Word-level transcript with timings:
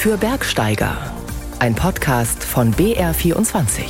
für 0.00 0.16
Bergsteiger. 0.16 0.96
Ein 1.58 1.74
Podcast 1.74 2.42
von 2.42 2.72
BR24. 2.72 3.82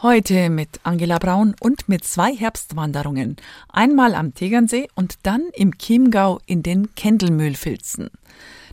Heute 0.00 0.48
mit 0.48 0.80
Angela 0.82 1.18
Braun 1.18 1.54
und 1.60 1.90
mit 1.90 2.02
zwei 2.04 2.34
Herbstwanderungen. 2.34 3.36
Einmal 3.68 4.14
am 4.14 4.32
Tegernsee 4.32 4.88
und 4.94 5.16
dann 5.24 5.50
im 5.52 5.76
Chiemgau 5.76 6.40
in 6.46 6.62
den 6.62 6.94
Kendelmühlfilzen. 6.94 8.08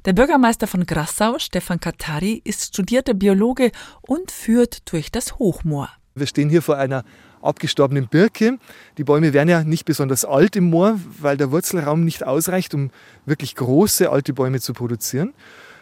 Der 0.06 0.14
Bürgermeister 0.14 0.68
von 0.68 0.86
Grassau, 0.86 1.38
Stefan 1.38 1.82
Katari, 1.82 2.42
ist 2.46 2.70
studierter 2.70 3.16
Biologe 3.16 3.74
und 4.00 4.32
führt 4.32 4.90
durch 4.90 5.12
das 5.12 5.40
Hochmoor. 5.40 5.90
Wir 6.16 6.28
stehen 6.28 6.50
hier 6.50 6.62
vor 6.62 6.78
einer 6.78 7.04
abgestorbenen 7.48 8.08
Birke. 8.08 8.60
Die 8.98 9.04
Bäume 9.04 9.34
werden 9.34 9.50
ja 9.50 9.64
nicht 9.64 9.86
besonders 9.86 10.26
alt 10.26 10.56
im 10.56 10.66
Moor, 10.66 11.00
weil 11.20 11.38
der 11.38 11.52
Wurzelraum 11.52 12.04
nicht 12.04 12.26
ausreicht, 12.26 12.74
um 12.74 12.92
wirklich 13.26 13.56
große 13.56 14.10
alte 14.10 14.34
Bäume 14.34 14.60
zu 14.60 14.74
produzieren. 14.74 15.34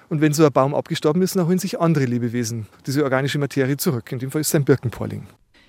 Und 0.10 0.22
wenn 0.22 0.34
so 0.34 0.46
ein 0.46 0.52
Baum 0.52 0.76
abgestorben 0.76 1.22
ist, 1.22 1.36
dann 1.36 1.48
holen 1.48 1.60
sich 1.60 1.80
andere 1.82 2.06
Lebewesen 2.06 2.68
diese 2.86 3.04
organische 3.04 3.40
Materie 3.40 3.78
zurück. 3.78 4.12
In 4.12 4.20
dem 4.20 4.32
Fall 4.32 4.42
ist 4.42 4.50
es 4.50 4.56
ein 4.56 4.66
Birkenporling. 4.66 5.28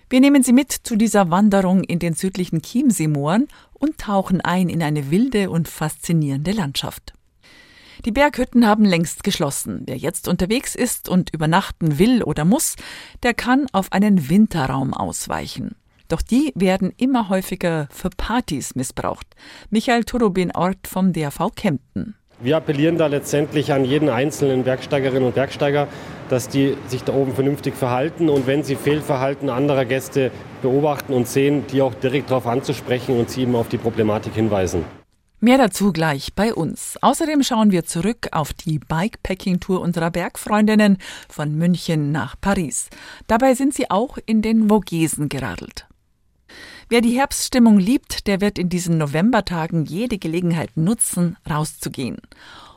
Wir 0.08 0.20
nehmen 0.20 0.44
Sie 0.44 0.52
mit 0.52 0.70
zu 0.70 0.94
dieser 0.96 1.30
Wanderung 1.30 1.82
in 1.82 1.98
den 1.98 2.14
südlichen 2.14 2.62
Chiemseemooren 2.62 3.48
und 3.72 3.98
tauchen 3.98 4.40
ein 4.40 4.68
in 4.68 4.82
eine 4.82 5.10
wilde 5.10 5.50
und 5.50 5.66
faszinierende 5.66 6.52
Landschaft. 6.52 7.12
Die 8.04 8.12
Berghütten 8.12 8.66
haben 8.66 8.84
längst 8.84 9.24
geschlossen. 9.24 9.82
Wer 9.86 9.96
jetzt 9.96 10.28
unterwegs 10.28 10.76
ist 10.76 11.08
und 11.08 11.34
übernachten 11.34 11.98
will 11.98 12.22
oder 12.22 12.44
muss, 12.44 12.76
der 13.22 13.34
kann 13.34 13.66
auf 13.72 13.90
einen 13.90 14.28
Winterraum 14.28 14.94
ausweichen. 14.94 15.74
Doch 16.08 16.22
die 16.22 16.52
werden 16.54 16.92
immer 16.96 17.28
häufiger 17.28 17.88
für 17.90 18.10
Partys 18.10 18.74
missbraucht. 18.74 19.26
Michael 19.70 20.04
Turubin 20.04 20.52
Ort 20.52 20.86
vom 20.86 21.12
DRV 21.12 21.50
Kempten. 21.54 22.14
Wir 22.38 22.58
appellieren 22.58 22.98
da 22.98 23.06
letztendlich 23.06 23.72
an 23.72 23.86
jeden 23.86 24.10
einzelnen 24.10 24.62
Bergsteigerinnen 24.62 25.24
und 25.24 25.34
Bergsteiger, 25.34 25.88
dass 26.28 26.50
die 26.50 26.76
sich 26.86 27.02
da 27.02 27.14
oben 27.14 27.34
vernünftig 27.34 27.74
verhalten 27.74 28.28
und 28.28 28.46
wenn 28.46 28.62
sie 28.62 28.76
Fehlverhalten 28.76 29.48
anderer 29.48 29.86
Gäste 29.86 30.30
beobachten 30.60 31.14
und 31.14 31.28
sehen, 31.28 31.64
die 31.72 31.80
auch 31.80 31.94
direkt 31.94 32.30
darauf 32.30 32.46
anzusprechen 32.46 33.18
und 33.18 33.30
sie 33.30 33.42
eben 33.42 33.56
auf 33.56 33.68
die 33.68 33.78
Problematik 33.78 34.34
hinweisen. 34.34 34.84
Mehr 35.40 35.58
dazu 35.58 35.92
gleich 35.92 36.34
bei 36.34 36.52
uns. 36.52 36.96
Außerdem 37.00 37.42
schauen 37.42 37.70
wir 37.70 37.84
zurück 37.84 38.28
auf 38.32 38.52
die 38.52 38.78
Bikepacking-Tour 38.80 39.80
unserer 39.80 40.10
Bergfreundinnen 40.10 40.98
von 41.28 41.54
München 41.54 42.10
nach 42.10 42.36
Paris. 42.40 42.88
Dabei 43.28 43.54
sind 43.54 43.72
sie 43.72 43.90
auch 43.90 44.18
in 44.26 44.42
den 44.42 44.68
Vogesen 44.68 45.28
geradelt. 45.28 45.86
Wer 46.88 47.00
die 47.00 47.18
Herbststimmung 47.18 47.80
liebt, 47.80 48.28
der 48.28 48.40
wird 48.40 48.60
in 48.60 48.68
diesen 48.68 48.96
Novembertagen 48.96 49.86
jede 49.86 50.18
Gelegenheit 50.18 50.76
nutzen, 50.76 51.36
rauszugehen. 51.50 52.18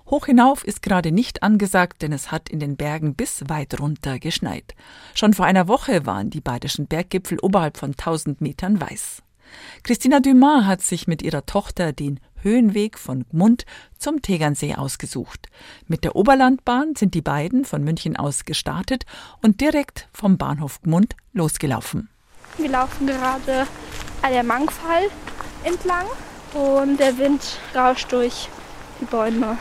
Hoch 0.08 0.26
hinauf 0.26 0.64
ist 0.64 0.82
gerade 0.82 1.12
nicht 1.12 1.44
angesagt, 1.44 2.02
denn 2.02 2.12
es 2.12 2.32
hat 2.32 2.50
in 2.50 2.60
den 2.60 2.76
Bergen 2.76 3.14
bis 3.14 3.44
weit 3.48 3.80
runter 3.80 4.18
geschneit. 4.18 4.74
Schon 5.14 5.36
vor 5.36 5.46
einer 5.46 5.68
Woche 5.68 6.08
waren 6.08 6.32
die 6.32 6.42
badischen 6.42 6.88
Berggipfel 6.88 7.38
oberhalb 7.40 7.78
von 7.78 7.92
1000 7.92 8.42
Metern 8.42 8.82
weiß. 8.82 9.22
Christina 9.84 10.20
Dumas 10.20 10.66
hat 10.66 10.82
sich 10.82 11.08
mit 11.08 11.22
ihrer 11.22 11.46
Tochter 11.46 11.94
den 11.94 12.20
Höhenweg 12.42 12.98
von 12.98 13.26
Gmund 13.30 13.68
zum 14.00 14.24
Tegernsee 14.24 14.74
ausgesucht. 14.74 15.50
Mit 15.88 16.04
der 16.04 16.16
Oberlandbahn 16.16 16.96
sind 16.96 17.14
die 17.14 17.22
beiden 17.22 17.64
von 17.64 17.84
München 17.84 18.16
aus 18.16 18.46
gestartet 18.46 19.06
und 19.44 19.62
direkt 19.62 20.08
vom 20.14 20.40
Bahnhof 20.40 20.82
Gmund 20.82 21.16
losgelaufen. 21.32 22.10
Wir 22.60 22.70
laufen 22.70 23.08
gerade 23.08 23.66
an 24.22 24.32
der 24.34 24.44
Mangfall 24.44 25.10
entlang 25.64 26.06
und 26.54 27.00
der 27.00 27.18
Wind 27.18 27.42
rauscht 27.74 28.12
durch 28.12 28.50
die 29.00 29.06
Bäume. 29.06 29.58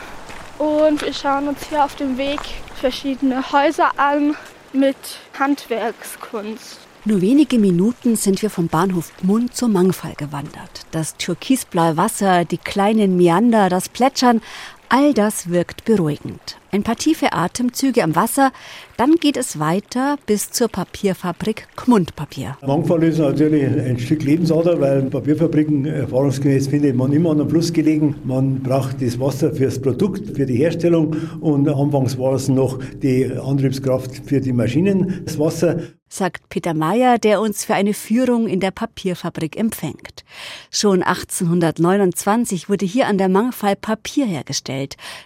Und 0.57 1.01
wir 1.01 1.13
schauen 1.13 1.47
uns 1.47 1.59
hier 1.69 1.85
auf 1.85 1.95
dem 1.95 2.17
Weg 2.17 2.41
verschiedene 2.75 3.53
Häuser 3.53 3.91
an 3.97 4.35
mit 4.73 4.97
Handwerkskunst. 5.39 6.79
Nur 7.05 7.21
wenige 7.21 7.57
Minuten 7.57 8.17
sind 8.17 8.41
wir 8.41 8.49
vom 8.49 8.67
Bahnhof 8.67 9.13
Gmund 9.21 9.55
zur 9.55 9.69
Mangfall 9.69 10.15
gewandert. 10.17 10.85
Das 10.91 11.15
türkisblaue 11.15 11.95
Wasser, 11.95 12.43
die 12.43 12.57
kleinen 12.57 13.15
Meander, 13.15 13.69
das 13.69 13.87
Plätschern, 13.87 14.41
all 14.89 15.13
das 15.13 15.49
wirkt 15.49 15.85
beruhigend. 15.85 16.57
Ein 16.71 16.83
paar 16.83 16.95
tiefe 16.95 17.33
Atemzüge 17.33 18.03
am 18.03 18.15
Wasser, 18.15 18.51
dann 18.97 19.15
geht 19.15 19.37
es 19.37 19.59
weiter 19.59 20.17
bis 20.25 20.51
zur 20.51 20.67
Papierfabrik 20.67 21.67
Gmund 21.75 22.15
Papier. 22.15 22.57
Mangfall 22.65 23.03
ist 23.03 23.19
natürlich 23.19 23.63
ein 23.63 23.97
Stück 23.97 24.23
Lebensader, 24.23 24.79
weil 24.79 25.03
Papierfabriken 25.03 25.85
erfahrungsgemäß 25.85 26.67
findet 26.67 26.95
man 26.95 27.11
immer 27.13 27.31
an 27.31 27.41
einem 27.41 27.49
Fluss 27.49 27.73
gelegen. 27.73 28.15
Man 28.23 28.61
braucht 28.61 29.01
das 29.01 29.19
Wasser 29.19 29.51
fürs 29.51 29.81
Produkt, 29.81 30.35
für 30.35 30.45
die 30.45 30.57
Herstellung 30.57 31.15
und 31.39 31.67
anfangs 31.67 32.17
war 32.19 32.33
es 32.33 32.49
noch 32.49 32.79
die 33.01 33.25
Antriebskraft 33.25 34.21
für 34.25 34.41
die 34.41 34.53
Maschinen. 34.53 35.23
Das 35.25 35.39
Wasser 35.39 35.79
sagt 36.09 36.49
Peter 36.49 36.73
Meyer, 36.73 37.19
der 37.19 37.39
uns 37.39 37.63
für 37.63 37.75
eine 37.75 37.93
Führung 37.93 38.47
in 38.47 38.59
der 38.59 38.71
Papierfabrik 38.71 39.57
empfängt. 39.57 40.25
Schon 40.71 41.03
1829 41.03 42.67
wurde 42.67 42.85
hier 42.85 43.07
an 43.07 43.17
der 43.17 43.29
Mangfall 43.29 43.75
Papier 43.75 44.25
hergestellt, 44.25 44.78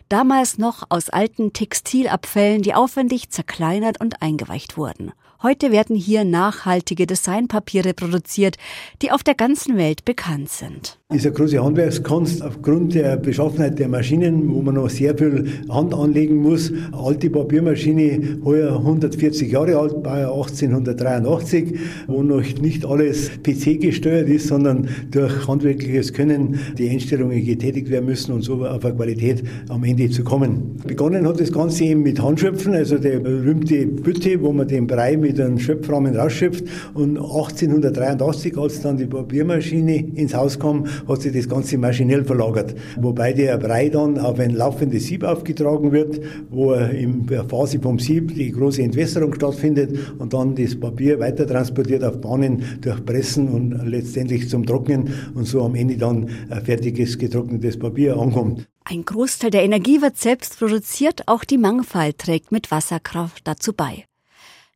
damals 0.10 0.58
noch 0.58 0.84
aus 0.90 1.10
alten 1.10 1.54
Textilabfällen, 1.54 2.62
die 2.62 2.74
aufwendig 2.74 3.30
zerkleinert 3.30 4.00
und 4.00 4.22
eingeweicht 4.22 4.78
wurden. 4.78 5.12
Heute 5.44 5.74
werden 5.74 5.98
hier 5.98 6.24
nachhaltige 6.24 7.06
Designpapiere 7.06 7.94
produziert, 7.94 8.56
die 9.02 9.12
auf 9.12 9.24
der 9.24 9.36
ganzen 9.36 9.76
Welt 9.76 10.06
bekannt 10.06 10.48
sind. 10.48 10.98
Eine 11.10 11.20
große 11.20 11.62
Handwerkskunst 11.62 12.42
aufgrund 12.42 12.96
der 12.96 13.18
Beschaffenheit 13.18 13.78
der 13.78 13.90
Maschinen, 13.90 14.50
wo 14.50 14.62
man 14.62 14.76
noch 14.76 14.90
sehr 14.90 15.18
viel 15.18 15.46
Hand 15.70 15.94
anlegen 15.94 16.38
muss. 16.38 16.72
Alte 16.94 17.30
Papiermaschine, 17.30 18.40
heuer 18.46 18.78
140 18.78 19.52
Jahre 19.52 19.78
alt, 19.78 20.02
Baujahr 20.02 20.34
1883, 20.34 21.78
wo 22.08 22.24
noch 22.24 22.42
nicht 22.62 22.86
alles 22.86 23.30
PC 23.44 23.82
gesteuert 23.82 24.30
ist, 24.30 24.48
sondern 24.48 24.88
durch 25.12 25.46
handwerkliches 25.46 26.14
Können 26.14 26.58
die 26.78 26.90
Einstellungen 26.90 27.46
getätigt 27.46 27.90
werden 27.90 28.06
müssen 28.06 28.32
und 28.32 28.44
so 28.44 28.66
auf 28.66 28.86
eine 28.86 28.96
Qualität 28.96 29.44
am 29.68 29.84
Ende 29.84 30.10
zu 30.10 30.24
kommen. 30.24 30.78
Begonnen 30.88 31.28
hat 31.28 31.42
das 31.42 31.52
Ganze 31.52 31.84
eben 31.84 32.02
mit 32.02 32.22
Handschöpfen, 32.22 32.74
also 32.74 32.98
der 32.98 33.20
berühmte 33.20 33.86
Bütte, 33.88 34.42
wo 34.42 34.54
man 34.54 34.70
den 34.70 34.88
Brei 34.88 35.18
mit 35.18 35.33
einem 35.40 35.60
Schöpfrahmen 35.60 36.16
rausschöpft. 36.16 36.66
Und 36.94 37.18
1883, 37.18 38.58
als 38.58 38.82
dann 38.82 38.98
die 38.98 39.06
Papiermaschine 39.06 39.96
ins 40.16 40.34
Haus 40.34 40.60
kam, 40.60 40.86
hat 41.08 41.22
sich 41.22 41.34
das 41.34 41.50
Ganze 41.50 41.78
maschinell 41.78 42.24
verlagert. 42.26 42.76
Wobei 43.00 43.34
der 43.34 43.58
Brei 43.58 43.90
dann 43.90 44.18
auf 44.18 44.40
ein 44.40 44.52
laufendes 44.52 45.06
Sieb 45.06 45.24
aufgetragen 45.24 45.92
wird, 45.92 46.22
wo 46.50 46.74
in 46.74 47.26
der 47.28 47.46
Phase 47.46 47.80
vom 47.80 48.00
Sieb 48.00 48.36
die 48.36 48.52
große 48.52 48.82
Entwässerung 48.82 49.34
stattfindet 49.34 49.98
und 50.20 50.34
dann 50.34 50.56
das 50.56 50.80
Papier 50.80 51.20
weiter 51.20 51.48
transportiert 51.48 52.04
auf 52.04 52.20
Bahnen 52.22 52.64
durch 52.82 53.06
Pressen 53.06 53.48
und 53.50 53.88
letztendlich 53.88 54.50
zum 54.50 54.66
Trocknen 54.66 55.10
und 55.34 55.46
so 55.46 55.64
am 55.64 55.76
Ende 55.76 55.98
dann 55.98 56.30
fertiges 56.64 57.18
getrocknetes 57.18 57.78
Papier 57.78 58.18
ankommt. 58.18 58.68
Ein 58.86 59.06
Großteil 59.06 59.50
der 59.50 59.64
Energie 59.64 60.02
wird 60.02 60.18
selbst 60.18 60.60
produziert, 60.60 61.28
auch 61.28 61.46
die 61.46 61.58
Mangfall 61.58 62.14
trägt 62.14 62.52
mit 62.52 62.70
Wasserkraft 62.70 63.48
dazu 63.48 63.72
bei. 63.72 64.06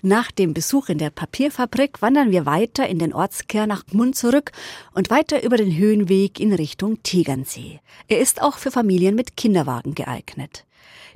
Nach 0.08 0.32
dem 0.32 0.54
Besuch 0.54 0.88
in 0.88 1.00
der 1.00 1.10
Papierfabrik 1.10 2.02
wandern 2.02 2.32
wir 2.32 2.46
weiter 2.46 2.88
in 2.88 2.98
den 2.98 3.14
Ortskern 3.14 3.68
nach 3.68 3.86
Gmund 3.86 4.16
zurück 4.16 4.54
und 4.94 5.10
weiter 5.10 5.44
über 5.44 5.58
den 5.58 5.76
Höhenweg 5.76 6.40
in 6.40 6.54
Richtung 6.54 7.04
Tegernsee. 7.04 7.82
Er 8.08 8.22
ist 8.22 8.42
auch 8.42 8.58
für 8.58 8.72
Familien 8.72 9.16
mit 9.16 9.36
Kinderwagen 9.36 9.96
geeignet. 9.96 10.64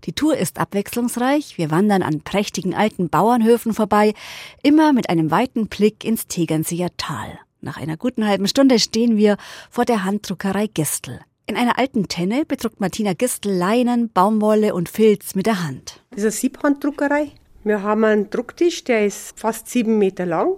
Die 0.04 0.12
Tour 0.12 0.36
ist 0.36 0.60
abwechslungsreich. 0.60 1.58
Wir 1.58 1.72
wandern 1.72 2.04
an 2.04 2.20
prächtigen 2.20 2.74
alten 2.74 3.08
Bauernhöfen 3.08 3.74
vorbei, 3.74 4.14
immer 4.62 4.92
mit 4.92 5.10
einem 5.10 5.32
weiten 5.32 5.68
Blick 5.68 6.04
ins 6.04 6.28
Tegernseer 6.28 6.90
Tal. 6.98 7.40
Nach 7.62 7.78
einer 7.78 7.96
guten 7.96 8.28
halben 8.28 8.50
Stunde 8.50 8.78
stehen 8.78 9.16
wir 9.16 9.38
vor 9.70 9.86
der 9.86 10.04
Handdruckerei 10.04 10.68
Gistel. 10.68 11.22
In 11.46 11.56
einer 11.56 11.80
alten 11.80 12.10
Tenne 12.10 12.44
bedruckt 12.44 12.82
Martina 12.82 13.14
Gistel 13.14 13.54
Leinen, 13.54 14.12
Baumwolle 14.12 14.74
und 14.74 14.90
Filz 14.90 15.34
mit 15.34 15.46
der 15.46 15.64
Hand. 15.64 16.02
Ist 16.14 16.24
eine 16.24 16.32
Siebhanddruckerei. 16.32 17.32
Wir 17.64 17.84
haben 17.84 18.04
einen 18.06 18.30
Drucktisch, 18.30 18.84
der 18.84 19.06
ist 19.06 19.40
fast 19.40 19.70
sieben 19.70 20.00
Meter 20.00 20.26
lang, 20.26 20.58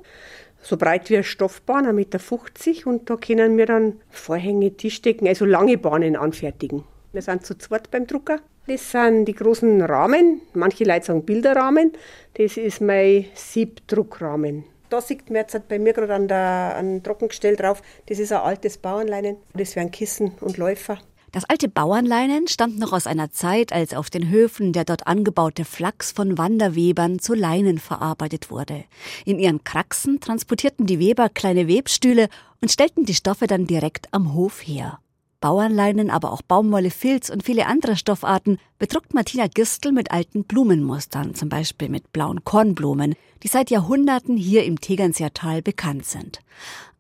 so 0.62 0.78
breit 0.78 1.10
wie 1.10 1.16
eine 1.16 1.24
Stoffbahn, 1.24 1.86
1,50 1.86 1.92
Meter. 1.94 2.88
Und 2.88 3.10
da 3.10 3.18
können 3.18 3.58
wir 3.58 3.66
dann 3.66 4.00
Vorhänge, 4.10 4.72
Tischdecken, 4.72 5.28
also 5.28 5.44
lange 5.44 5.78
Bahnen 5.78 6.16
anfertigen. 6.16 6.86
Wir 7.12 7.22
sind 7.22 7.46
zu 7.46 7.58
zweit 7.58 7.92
beim 7.92 8.08
Drucker. 8.08 8.40
Das 8.68 8.92
sind 8.92 9.26
die 9.26 9.34
großen 9.34 9.82
Rahmen, 9.82 10.42
manche 10.54 10.86
Leute 10.86 11.08
sagen 11.08 11.26
Bilderrahmen. 11.26 11.92
Das 12.36 12.56
ist 12.56 12.80
mein 12.80 13.26
Siebdruckrahmen. 13.34 14.64
Da 14.90 15.02
sieht 15.02 15.30
man 15.30 15.42
jetzt 15.42 15.68
bei 15.68 15.80
mir 15.80 15.92
gerade 15.92 16.14
an 16.14 16.28
der 16.30 16.76
an 16.78 17.04
Trockengestell 17.04 17.58
drauf, 17.58 17.82
das 18.06 18.20
ist 18.20 18.32
ein 18.32 18.40
altes 18.40 18.78
Bauernleinen. 18.78 19.36
Das 19.54 19.76
wären 19.76 19.92
Kissen 19.92 20.34
und 20.40 20.58
Läufer. 20.58 21.00
Das 21.34 21.46
alte 21.46 21.68
Bauernleinen 21.68 22.48
stammt 22.48 22.78
noch 22.78 22.94
aus 22.94 23.08
einer 23.08 23.32
Zeit, 23.32 23.74
als 23.74 23.96
auf 23.96 24.12
den 24.12 24.30
Höfen 24.30 24.72
der 24.72 24.86
dort 24.86 25.08
angebaute 25.08 25.66
Flachs 25.66 26.12
von 26.12 26.38
Wanderwebern 26.38 27.18
zu 27.18 27.34
Leinen 27.34 27.80
verarbeitet 27.80 28.52
wurde. 28.52 28.84
In 29.26 29.40
ihren 29.40 29.64
Kraxen 29.64 30.20
transportierten 30.20 30.86
die 30.86 31.00
Weber 31.00 31.30
kleine 31.30 31.68
Webstühle 31.68 32.30
und 32.62 32.72
stellten 32.72 33.06
die 33.06 33.16
Stoffe 33.16 33.48
dann 33.48 33.66
direkt 33.66 34.14
am 34.14 34.36
Hof 34.36 34.62
her. 34.62 35.00
Bauernleinen, 35.40 36.12
aber 36.12 36.34
auch 36.34 36.44
Baumwolle, 36.44 36.92
Filz 36.92 37.32
und 37.32 37.42
viele 37.42 37.66
andere 37.66 37.96
Stoffarten 37.96 38.60
bedruckt 38.78 39.16
Martina 39.16 39.48
Gistel 39.48 39.92
mit 39.92 40.12
alten 40.12 40.44
Blumenmustern, 40.44 41.34
zum 41.34 41.50
Beispiel 41.50 41.90
mit 41.90 42.14
blauen 42.14 42.44
Kornblumen, 42.44 43.16
die 43.42 43.48
seit 43.48 43.72
Jahrhunderten 43.72 44.38
hier 44.38 44.66
im 44.66 44.80
Tegernseer 44.80 45.34
Tal 45.34 45.64
bekannt 45.64 46.06
sind. 46.06 46.42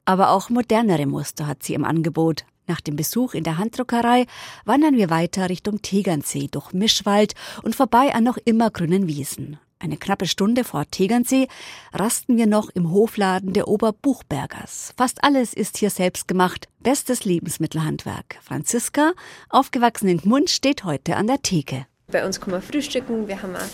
Aber 0.05 0.31
auch 0.31 0.49
modernere 0.49 1.05
Muster 1.05 1.45
hat 1.45 1.61
sie 1.61 1.75
im 1.75 1.85
Angebot. 1.85 2.45
Nach 2.67 2.81
dem 2.81 2.95
Besuch 2.95 3.33
in 3.33 3.43
der 3.43 3.57
Handdruckerei 3.57 4.25
wandern 4.65 4.95
wir 4.95 5.09
weiter 5.09 5.49
Richtung 5.49 5.81
Tegernsee 5.81 6.47
durch 6.49 6.71
Mischwald 6.71 7.33
und 7.61 7.75
vorbei 7.75 8.15
an 8.15 8.23
noch 8.23 8.37
immer 8.37 8.71
grünen 8.71 9.07
Wiesen. 9.07 9.59
Eine 9.79 9.97
knappe 9.97 10.27
Stunde 10.27 10.63
vor 10.63 10.85
Tegernsee 10.89 11.49
rasten 11.91 12.37
wir 12.37 12.47
noch 12.47 12.69
im 12.69 12.91
Hofladen 12.91 13.51
der 13.51 13.67
Oberbuchbergers. 13.67 14.93
Fast 14.95 15.25
alles 15.25 15.53
ist 15.53 15.77
hier 15.77 15.89
selbst 15.89 16.29
gemacht. 16.29 16.69
Bestes 16.79 17.25
Lebensmittelhandwerk. 17.25 18.37
Franziska, 18.41 19.11
aufgewachsen 19.49 20.07
in 20.07 20.19
Gmund, 20.19 20.49
steht 20.49 20.85
heute 20.85 21.17
an 21.17 21.27
der 21.27 21.41
Theke. 21.41 21.85
Bei 22.07 22.25
uns 22.25 22.39
kann 22.39 22.51
man 22.51 22.61
frühstücken. 22.61 23.27
Wir 23.27 23.41
haben 23.41 23.57
ein 23.57 23.69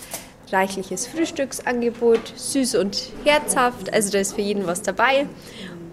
reichliches 0.50 1.06
Frühstücksangebot, 1.06 2.32
süß 2.34 2.74
und 2.74 3.12
herzhaft. 3.24 3.92
Also 3.92 4.10
da 4.10 4.18
ist 4.18 4.34
für 4.34 4.40
jeden 4.40 4.66
was 4.66 4.82
dabei. 4.82 5.28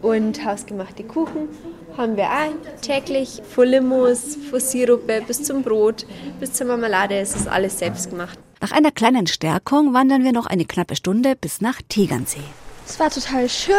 Und 0.02 0.44
hausgemachte 0.44 1.04
Kuchen 1.04 1.50
haben 1.98 2.16
wir 2.16 2.26
auch 2.26 2.82
täglich. 2.82 3.42
Von 3.50 3.68
Limos, 3.68 4.38
von 4.50 4.60
Sirupe 4.60 5.22
bis 5.26 5.44
zum 5.44 5.64
Brot, 5.64 6.06
bis 6.40 6.54
zur 6.54 6.68
Marmelade. 6.68 7.16
Es 7.16 7.36
ist 7.36 7.48
alles 7.48 7.80
selbst 7.80 8.10
gemacht. 8.10 8.38
Nach 8.62 8.72
einer 8.72 8.92
kleinen 8.92 9.28
Stärkung 9.28 9.94
wandern 9.94 10.24
wir 10.24 10.32
noch 10.32 10.46
eine 10.46 10.66
knappe 10.66 10.96
Stunde 10.96 11.36
bis 11.36 11.62
nach 11.62 11.82
Tegernsee. 11.90 12.44
Es 12.88 13.00
war 13.00 13.10
total 13.10 13.50
schön 13.50 13.76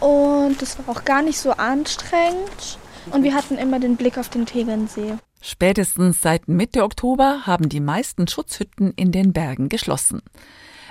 und 0.00 0.60
es 0.60 0.78
war 0.78 0.94
auch 0.94 1.04
gar 1.04 1.22
nicht 1.22 1.38
so 1.38 1.52
anstrengend. 1.52 2.78
Und 3.10 3.24
wir 3.24 3.34
hatten 3.34 3.58
immer 3.58 3.80
den 3.80 3.96
Blick 3.96 4.18
auf 4.18 4.28
den 4.28 4.46
Tegernsee. 4.46 5.14
Spätestens 5.40 6.20
seit 6.20 6.46
Mitte 6.46 6.84
Oktober 6.84 7.46
haben 7.46 7.68
die 7.68 7.80
meisten 7.80 8.28
Schutzhütten 8.28 8.92
in 8.94 9.10
den 9.10 9.32
Bergen 9.32 9.68
geschlossen. 9.68 10.22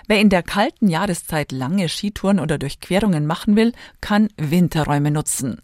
Wer 0.07 0.19
in 0.19 0.29
der 0.29 0.43
kalten 0.43 0.89
Jahreszeit 0.89 1.53
lange 1.53 1.87
Skitouren 1.87 2.41
oder 2.41 2.57
Durchquerungen 2.57 3.25
machen 3.25 3.55
will, 3.55 3.71
kann 4.01 4.27
Winterräume 4.35 5.09
nutzen. 5.09 5.61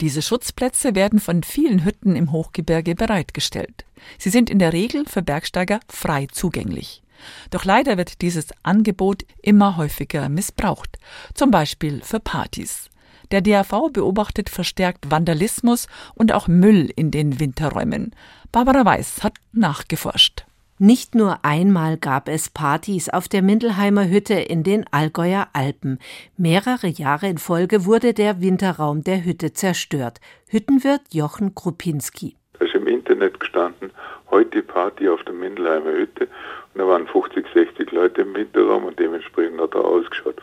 Diese 0.00 0.20
Schutzplätze 0.20 0.94
werden 0.94 1.20
von 1.20 1.42
vielen 1.42 1.84
Hütten 1.84 2.16
im 2.16 2.30
Hochgebirge 2.32 2.94
bereitgestellt. 2.94 3.86
Sie 4.18 4.30
sind 4.30 4.50
in 4.50 4.58
der 4.58 4.72
Regel 4.72 5.06
für 5.06 5.22
Bergsteiger 5.22 5.80
frei 5.88 6.26
zugänglich. 6.30 7.02
Doch 7.50 7.64
leider 7.64 7.96
wird 7.96 8.20
dieses 8.20 8.48
Angebot 8.62 9.24
immer 9.42 9.76
häufiger 9.76 10.28
missbraucht, 10.28 10.98
zum 11.34 11.50
Beispiel 11.50 12.02
für 12.02 12.20
Partys. 12.20 12.90
Der 13.30 13.40
DAV 13.40 13.90
beobachtet 13.92 14.50
verstärkt 14.50 15.10
Vandalismus 15.10 15.88
und 16.14 16.32
auch 16.32 16.46
Müll 16.46 16.92
in 16.94 17.10
den 17.10 17.40
Winterräumen. 17.40 18.14
Barbara 18.52 18.84
Weiß 18.84 19.22
hat 19.24 19.34
nachgeforscht. 19.52 20.45
Nicht 20.78 21.14
nur 21.14 21.38
einmal 21.42 21.96
gab 21.96 22.28
es 22.28 22.50
Partys 22.50 23.08
auf 23.08 23.28
der 23.28 23.40
Mindelheimer 23.40 24.10
Hütte 24.10 24.34
in 24.34 24.62
den 24.62 24.84
Allgäuer 24.90 25.48
Alpen. 25.54 25.98
Mehrere 26.36 26.88
Jahre 26.88 27.28
in 27.28 27.38
Folge 27.38 27.86
wurde 27.86 28.12
der 28.12 28.42
Winterraum 28.42 29.02
der 29.02 29.24
Hütte 29.24 29.54
zerstört. 29.54 30.20
Hüttenwirt 30.48 31.00
Jochen 31.14 31.54
Krupinski. 31.54 32.36
Da 32.58 32.66
ist 32.66 32.74
im 32.74 32.86
Internet 32.86 33.40
gestanden, 33.40 33.90
heute 34.30 34.62
Party 34.62 35.08
auf 35.08 35.24
der 35.24 35.32
Mindelheimer 35.32 35.92
Hütte. 35.92 36.28
Und 36.74 36.80
da 36.82 36.86
waren 36.86 37.06
50, 37.06 37.46
60 37.54 37.92
Leute 37.92 38.20
im 38.20 38.34
Winterraum 38.34 38.84
und 38.84 38.98
dementsprechend 38.98 39.58
hat 39.58 39.74
er 39.74 39.82
ausgeschaut. 39.82 40.36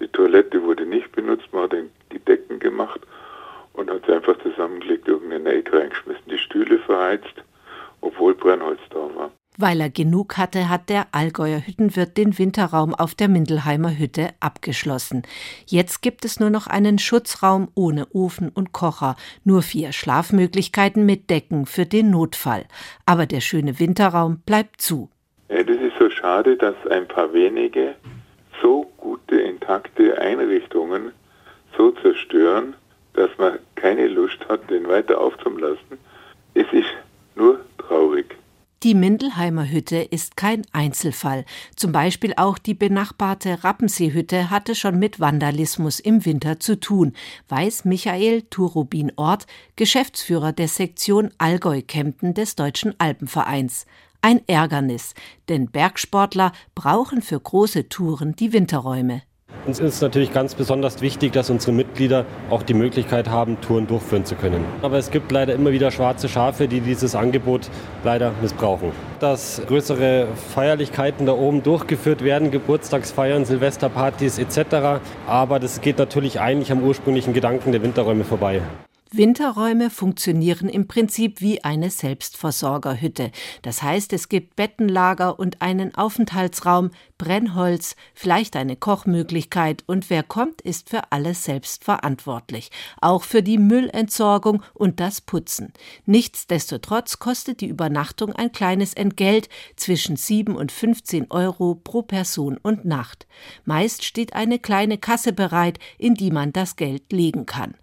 Die 0.00 0.08
Toilette 0.08 0.62
wurde 0.62 0.86
nicht 0.86 1.12
benutzt, 1.12 1.52
man 1.52 1.64
hat 1.64 1.76
die 2.12 2.18
Decken 2.20 2.60
gemacht 2.60 3.02
und 3.74 3.90
hat 3.90 4.06
sie 4.06 4.12
einfach 4.14 4.38
zusammengelegt, 4.38 5.06
irgendeine 5.06 5.50
Ecke 5.50 5.78
reingeschmissen, 5.78 6.30
die 6.30 6.38
Stühle 6.38 6.78
verheizt, 6.78 7.44
obwohl 8.00 8.34
Brennholz 8.34 8.80
da 8.88 9.00
war. 9.14 9.30
Weil 9.58 9.80
er 9.80 9.90
genug 9.90 10.36
hatte, 10.36 10.68
hat 10.68 10.88
der 10.90 11.06
Allgäuer 11.12 11.60
Hüttenwirt 11.66 12.16
den 12.16 12.38
Winterraum 12.38 12.94
auf 12.94 13.14
der 13.14 13.28
Mindelheimer 13.28 13.98
Hütte 13.98 14.30
abgeschlossen. 14.40 15.22
Jetzt 15.66 16.02
gibt 16.02 16.24
es 16.24 16.38
nur 16.38 16.50
noch 16.50 16.66
einen 16.66 16.98
Schutzraum 16.98 17.68
ohne 17.74 18.06
Ofen 18.12 18.50
und 18.50 18.72
Kocher, 18.72 19.16
nur 19.44 19.62
vier 19.62 19.92
Schlafmöglichkeiten 19.92 21.06
mit 21.06 21.30
Decken 21.30 21.66
für 21.66 21.86
den 21.86 22.10
Notfall. 22.10 22.64
Aber 23.06 23.26
der 23.26 23.40
schöne 23.40 23.80
Winterraum 23.80 24.40
bleibt 24.44 24.80
zu. 24.80 25.08
Ja, 25.48 25.62
das 25.62 25.76
ist 25.76 25.98
so 25.98 26.10
schade, 26.10 26.56
dass 26.56 26.74
ein 26.90 27.06
paar 27.08 27.32
wenige 27.32 27.94
so 28.60 28.90
gute, 28.96 29.36
intakte 29.36 30.18
Einrichtungen 30.20 31.12
so 31.76 31.92
zerstören, 31.92 32.74
dass 33.14 33.30
man 33.38 33.58
keine 33.74 34.08
Lust 34.08 34.38
hat, 34.48 34.68
den 34.70 34.88
weiter 34.88 35.20
aufzulassen. 35.20 35.98
Es 36.54 36.66
ist 36.72 36.92
nur 37.34 37.60
traurig. 37.78 38.36
Die 38.82 38.94
Mindelheimer 38.94 39.70
Hütte 39.70 39.96
ist 39.96 40.36
kein 40.36 40.62
Einzelfall. 40.70 41.46
Zum 41.76 41.92
Beispiel 41.92 42.34
auch 42.36 42.58
die 42.58 42.74
benachbarte 42.74 43.64
Rappenseehütte 43.64 44.50
hatte 44.50 44.74
schon 44.74 44.98
mit 44.98 45.18
Vandalismus 45.18 45.98
im 45.98 46.26
Winter 46.26 46.60
zu 46.60 46.78
tun, 46.78 47.14
weiß 47.48 47.86
Michael 47.86 48.42
Turubin-Ort, 48.42 49.46
Geschäftsführer 49.76 50.52
der 50.52 50.68
Sektion 50.68 51.30
Allgäu-Kempten 51.38 52.34
des 52.34 52.54
Deutschen 52.54 52.94
Alpenvereins. 52.98 53.86
Ein 54.20 54.46
Ärgernis, 54.46 55.14
denn 55.48 55.70
Bergsportler 55.70 56.52
brauchen 56.74 57.22
für 57.22 57.40
große 57.40 57.88
Touren 57.88 58.36
die 58.36 58.52
Winterräume. 58.52 59.22
Uns 59.66 59.80
ist 59.80 60.00
natürlich 60.00 60.32
ganz 60.32 60.54
besonders 60.54 61.02
wichtig, 61.02 61.32
dass 61.32 61.50
unsere 61.50 61.72
Mitglieder 61.72 62.24
auch 62.50 62.62
die 62.62 62.72
Möglichkeit 62.72 63.28
haben, 63.28 63.60
Touren 63.60 63.88
durchführen 63.88 64.24
zu 64.24 64.36
können. 64.36 64.64
Aber 64.82 64.96
es 64.96 65.10
gibt 65.10 65.32
leider 65.32 65.54
immer 65.54 65.72
wieder 65.72 65.90
schwarze 65.90 66.28
Schafe, 66.28 66.68
die 66.68 66.80
dieses 66.80 67.16
Angebot 67.16 67.68
leider 68.04 68.30
missbrauchen. 68.40 68.92
Dass 69.18 69.60
größere 69.66 70.28
Feierlichkeiten 70.54 71.26
da 71.26 71.32
oben 71.32 71.64
durchgeführt 71.64 72.22
werden, 72.22 72.52
Geburtstagsfeiern, 72.52 73.44
Silvesterpartys 73.44 74.38
etc. 74.38 75.00
Aber 75.26 75.58
das 75.58 75.80
geht 75.80 75.98
natürlich 75.98 76.38
eigentlich 76.38 76.70
am 76.70 76.84
ursprünglichen 76.84 77.32
Gedanken 77.32 77.72
der 77.72 77.82
Winterräume 77.82 78.22
vorbei. 78.22 78.62
Winterräume 79.12 79.88
funktionieren 79.88 80.68
im 80.68 80.88
Prinzip 80.88 81.40
wie 81.40 81.62
eine 81.62 81.90
Selbstversorgerhütte. 81.90 83.30
Das 83.62 83.82
heißt, 83.82 84.12
es 84.12 84.28
gibt 84.28 84.56
Bettenlager 84.56 85.38
und 85.38 85.62
einen 85.62 85.94
Aufenthaltsraum, 85.94 86.90
Brennholz, 87.16 87.94
vielleicht 88.14 88.56
eine 88.56 88.74
Kochmöglichkeit 88.74 89.84
und 89.86 90.10
wer 90.10 90.24
kommt, 90.24 90.60
ist 90.60 90.90
für 90.90 91.12
alles 91.12 91.44
selbst 91.44 91.84
verantwortlich. 91.84 92.70
Auch 93.00 93.22
für 93.22 93.44
die 93.44 93.58
Müllentsorgung 93.58 94.62
und 94.74 94.98
das 94.98 95.20
Putzen. 95.20 95.72
Nichtsdestotrotz 96.04 97.20
kostet 97.20 97.60
die 97.60 97.68
Übernachtung 97.68 98.32
ein 98.32 98.50
kleines 98.50 98.92
Entgelt 98.92 99.48
zwischen 99.76 100.16
7 100.16 100.56
und 100.56 100.72
15 100.72 101.30
Euro 101.30 101.76
pro 101.76 102.02
Person 102.02 102.58
und 102.60 102.84
Nacht. 102.84 103.26
Meist 103.64 104.04
steht 104.04 104.34
eine 104.34 104.58
kleine 104.58 104.98
Kasse 104.98 105.32
bereit, 105.32 105.78
in 105.96 106.14
die 106.14 106.32
man 106.32 106.52
das 106.52 106.74
Geld 106.74 107.12
legen 107.12 107.46
kann. 107.46 107.74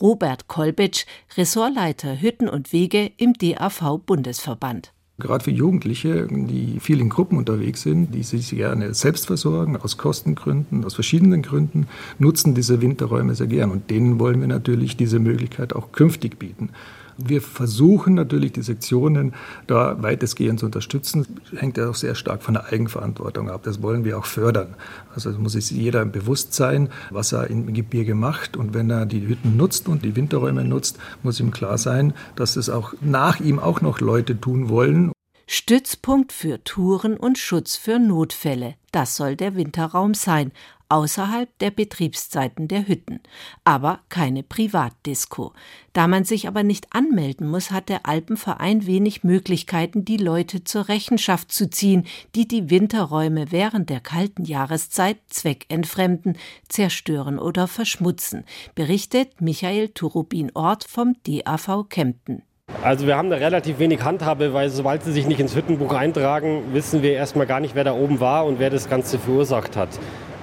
Robert 0.00 0.48
Kolbitsch, 0.48 1.06
Ressortleiter 1.36 2.20
Hütten 2.20 2.48
und 2.48 2.72
Wege 2.72 3.10
im 3.16 3.34
DAV-Bundesverband. 3.34 4.92
Gerade 5.18 5.44
für 5.44 5.50
Jugendliche, 5.50 6.26
die 6.26 6.80
viel 6.80 7.00
in 7.00 7.08
Gruppen 7.08 7.38
unterwegs 7.38 7.82
sind, 7.82 8.14
die 8.14 8.22
sich 8.22 8.50
gerne 8.50 8.94
selbst 8.94 9.26
versorgen, 9.26 9.76
aus 9.76 9.98
Kostengründen, 9.98 10.84
aus 10.84 10.94
verschiedenen 10.94 11.42
Gründen, 11.42 11.86
nutzen 12.18 12.54
diese 12.54 12.80
Winterräume 12.80 13.34
sehr 13.34 13.46
gern. 13.46 13.70
Und 13.70 13.90
denen 13.90 14.18
wollen 14.18 14.40
wir 14.40 14.48
natürlich 14.48 14.96
diese 14.96 15.18
Möglichkeit 15.18 15.74
auch 15.74 15.92
künftig 15.92 16.38
bieten. 16.38 16.70
Wir 17.16 17.42
versuchen 17.42 18.14
natürlich, 18.14 18.52
die 18.52 18.62
Sektionen 18.62 19.34
da 19.66 20.02
weitestgehend 20.02 20.60
zu 20.60 20.66
unterstützen. 20.66 21.26
Hängt 21.56 21.76
ja 21.76 21.88
auch 21.88 21.94
sehr 21.94 22.14
stark 22.14 22.42
von 22.42 22.54
der 22.54 22.66
Eigenverantwortung 22.66 23.50
ab. 23.50 23.62
Das 23.64 23.82
wollen 23.82 24.04
wir 24.04 24.18
auch 24.18 24.24
fördern. 24.24 24.74
Also 25.14 25.30
muss 25.32 25.52
sich 25.52 25.70
jeder 25.70 26.04
bewusst 26.04 26.54
sein, 26.54 26.88
was 27.10 27.32
er 27.32 27.48
im 27.48 27.72
Gebirge 27.72 28.14
macht. 28.14 28.56
Und 28.56 28.74
wenn 28.74 28.90
er 28.90 29.06
die 29.06 29.26
Hütten 29.26 29.56
nutzt 29.56 29.88
und 29.88 30.04
die 30.04 30.16
Winterräume 30.16 30.64
nutzt, 30.64 30.98
muss 31.22 31.40
ihm 31.40 31.50
klar 31.50 31.78
sein, 31.78 32.14
dass 32.36 32.56
es 32.56 32.68
auch 32.68 32.94
nach 33.00 33.40
ihm 33.40 33.58
auch 33.58 33.80
noch 33.80 34.00
Leute 34.00 34.40
tun 34.40 34.68
wollen. 34.68 35.12
Stützpunkt 35.46 36.32
für 36.32 36.64
Touren 36.64 37.16
und 37.16 37.36
Schutz 37.36 37.76
für 37.76 37.98
Notfälle. 37.98 38.74
Das 38.90 39.16
soll 39.16 39.36
der 39.36 39.54
Winterraum 39.54 40.14
sein, 40.14 40.52
außerhalb 40.92 41.48
der 41.60 41.70
Betriebszeiten 41.70 42.68
der 42.68 42.86
Hütten, 42.86 43.20
aber 43.64 44.00
keine 44.10 44.42
Privatdisco. 44.42 45.54
Da 45.94 46.06
man 46.06 46.24
sich 46.24 46.46
aber 46.46 46.62
nicht 46.62 46.88
anmelden 46.90 47.48
muss, 47.48 47.70
hat 47.70 47.88
der 47.88 48.04
Alpenverein 48.06 48.86
wenig 48.86 49.24
Möglichkeiten, 49.24 50.04
die 50.04 50.18
Leute 50.18 50.64
zur 50.64 50.88
Rechenschaft 50.88 51.50
zu 51.50 51.70
ziehen, 51.70 52.04
die 52.34 52.46
die 52.46 52.68
Winterräume 52.68 53.50
während 53.50 53.88
der 53.88 54.00
kalten 54.00 54.44
Jahreszeit 54.44 55.16
zweckentfremden, 55.28 56.36
zerstören 56.68 57.38
oder 57.38 57.68
verschmutzen, 57.68 58.44
berichtet 58.74 59.40
Michael 59.40 59.88
Turubin-Ort 59.88 60.84
vom 60.84 61.16
DAV 61.26 61.88
Kempten. 61.88 62.42
Also 62.82 63.06
wir 63.06 63.16
haben 63.16 63.30
da 63.30 63.36
relativ 63.36 63.78
wenig 63.78 64.02
Handhabe, 64.02 64.52
weil 64.52 64.68
sobald 64.68 65.04
sie 65.04 65.12
sich 65.12 65.26
nicht 65.26 65.40
ins 65.40 65.54
Hüttenbuch 65.54 65.92
eintragen, 65.92 66.72
wissen 66.72 67.02
wir 67.02 67.12
erstmal 67.12 67.46
gar 67.46 67.60
nicht, 67.60 67.74
wer 67.74 67.84
da 67.84 67.94
oben 67.94 68.20
war 68.20 68.44
und 68.44 68.58
wer 68.58 68.70
das 68.70 68.90
Ganze 68.90 69.18
verursacht 69.18 69.76
hat. 69.76 69.88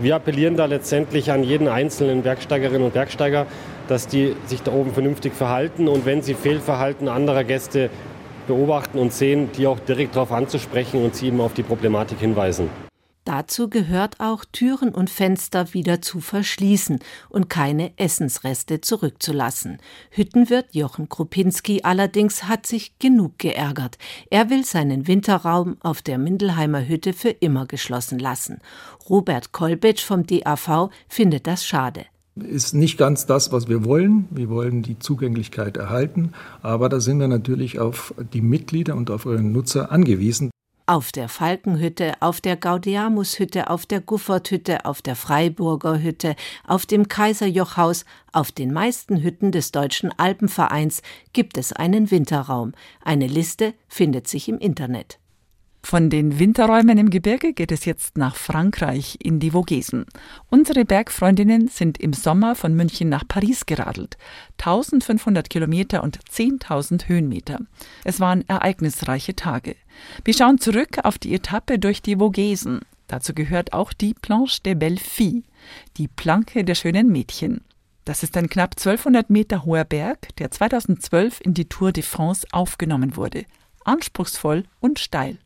Wir 0.01 0.15
appellieren 0.15 0.55
da 0.55 0.65
letztendlich 0.65 1.29
an 1.31 1.43
jeden 1.43 1.67
einzelnen 1.67 2.21
Bergsteigerinnen 2.21 2.83
und 2.83 2.93
Bergsteiger, 2.93 3.47
dass 3.89 4.07
die 4.07 4.33
sich 4.45 4.61
da 4.63 4.71
oben 4.71 4.93
vernünftig 4.93 5.33
verhalten 5.33 5.89
und 5.89 6.05
wenn 6.05 6.21
sie 6.21 6.35
Fehlverhalten 6.35 7.09
anderer 7.09 7.43
Gäste 7.43 7.89
beobachten 8.47 8.97
und 8.97 9.11
sehen, 9.11 9.49
die 9.57 9.67
auch 9.67 9.79
direkt 9.79 10.15
darauf 10.15 10.31
anzusprechen 10.31 11.03
und 11.03 11.15
sie 11.15 11.27
eben 11.27 11.41
auf 11.41 11.53
die 11.53 11.63
Problematik 11.63 12.19
hinweisen. 12.19 12.69
Dazu 13.29 13.69
gehört 13.69 14.19
auch, 14.19 14.43
Türen 14.43 14.89
und 14.89 15.07
Fenster 15.07 15.75
wieder 15.75 16.01
zu 16.01 16.19
verschließen 16.19 16.97
und 17.29 17.47
keine 17.47 17.91
Essensreste 17.95 18.81
zurückzulassen. 18.81 19.77
Hüttenwirt 20.09 20.73
Jochen 20.73 21.09
Krupinski 21.09 21.81
allerdings 21.83 22.45
hat 22.45 22.65
sich 22.65 22.97
genug 22.97 23.37
geärgert. 23.37 23.99
Er 24.31 24.49
will 24.49 24.65
seinen 24.65 25.05
Winterraum 25.05 25.77
auf 25.81 26.01
der 26.01 26.17
Mindelheimer 26.17 26.87
Hütte 26.87 27.13
für 27.13 27.29
immer 27.29 27.67
geschlossen 27.67 28.17
lassen. 28.17 28.61
Robert 29.07 29.51
Kolbitsch 29.51 30.03
vom 30.03 30.25
DAV 30.25 30.89
findet 31.07 31.45
das 31.45 31.63
schade 31.63 32.05
ist 32.35 32.73
nicht 32.73 32.97
ganz 32.97 33.25
das, 33.25 33.51
was 33.51 33.67
wir 33.67 33.83
wollen. 33.83 34.25
Wir 34.31 34.47
wollen 34.49 34.81
die 34.81 34.97
Zugänglichkeit 34.97 35.75
erhalten, 35.75 36.31
aber 36.61 36.87
da 36.87 37.01
sind 37.01 37.19
wir 37.19 37.27
natürlich 37.27 37.79
auf 37.79 38.13
die 38.31 38.39
Mitglieder 38.39 38.95
und 38.95 39.11
auf 39.11 39.25
eure 39.25 39.43
Nutzer 39.43 39.91
angewiesen. 39.91 40.49
Auf 40.89 41.11
der 41.11 41.29
Falkenhütte, 41.29 42.13
auf 42.19 42.41
der 42.41 42.57
Gaudeamushütte, 42.57 43.69
auf 43.69 43.85
der 43.85 44.01
Gufferthütte, 44.01 44.85
auf 44.85 45.03
der 45.03 45.15
Freiburger 45.15 46.01
Hütte, 46.01 46.35
auf 46.65 46.87
dem 46.87 47.07
Kaiserjochhaus, 47.07 48.05
auf 48.31 48.51
den 48.51 48.73
meisten 48.73 49.21
Hütten 49.21 49.51
des 49.51 49.71
Deutschen 49.71 50.11
Alpenvereins 50.17 51.03
gibt 51.31 51.59
es 51.59 51.73
einen 51.73 52.09
Winterraum. 52.09 52.71
Eine 53.03 53.27
Liste 53.27 53.75
findet 53.87 54.27
sich 54.27 54.49
im 54.49 54.57
Internet. 54.57 55.19
Von 55.81 56.09
den 56.09 56.37
Winterräumen 56.37 56.97
im 56.97 57.09
Gebirge 57.09 57.53
geht 57.53 57.71
es 57.71 57.85
jetzt 57.85 58.17
nach 58.17 58.35
Frankreich 58.35 59.17
in 59.23 59.39
die 59.39 59.51
Vogesen. 59.51 60.05
Unsere 60.49 60.85
Bergfreundinnen 60.85 61.67
sind 61.67 61.97
im 61.97 62.13
Sommer 62.13 62.53
von 62.55 62.75
München 62.75 63.09
nach 63.09 63.27
Paris 63.27 63.65
geradelt. 63.65 64.17
1500 64.59 65.49
Kilometer 65.49 66.03
und 66.03 66.19
10.000 66.19 67.07
Höhenmeter. 67.07 67.59
Es 68.03 68.19
waren 68.19 68.47
ereignisreiche 68.47 69.35
Tage. 69.35 69.75
Wir 70.23 70.33
schauen 70.33 70.59
zurück 70.59 70.99
auf 71.03 71.17
die 71.17 71.33
Etappe 71.33 71.79
durch 71.79 72.01
die 72.01 72.17
Vogesen. 72.17 72.81
Dazu 73.07 73.33
gehört 73.33 73.73
auch 73.73 73.91
die 73.91 74.13
Planche 74.13 74.61
des 74.61 74.77
Belles 74.77 75.01
Filles, 75.01 75.43
die 75.97 76.07
Planke 76.07 76.63
der 76.63 76.75
schönen 76.75 77.07
Mädchen. 77.07 77.61
Das 78.05 78.21
ist 78.21 78.37
ein 78.37 78.49
knapp 78.49 78.75
1200 78.77 79.29
Meter 79.29 79.65
hoher 79.65 79.85
Berg, 79.85 80.35
der 80.37 80.51
2012 80.51 81.41
in 81.41 81.53
die 81.53 81.65
Tour 81.65 81.91
de 81.91 82.03
France 82.03 82.45
aufgenommen 82.51 83.15
wurde. 83.15 83.45
Anspruchsvoll 83.85 84.65
und 84.79 84.99
steil. 84.99 85.39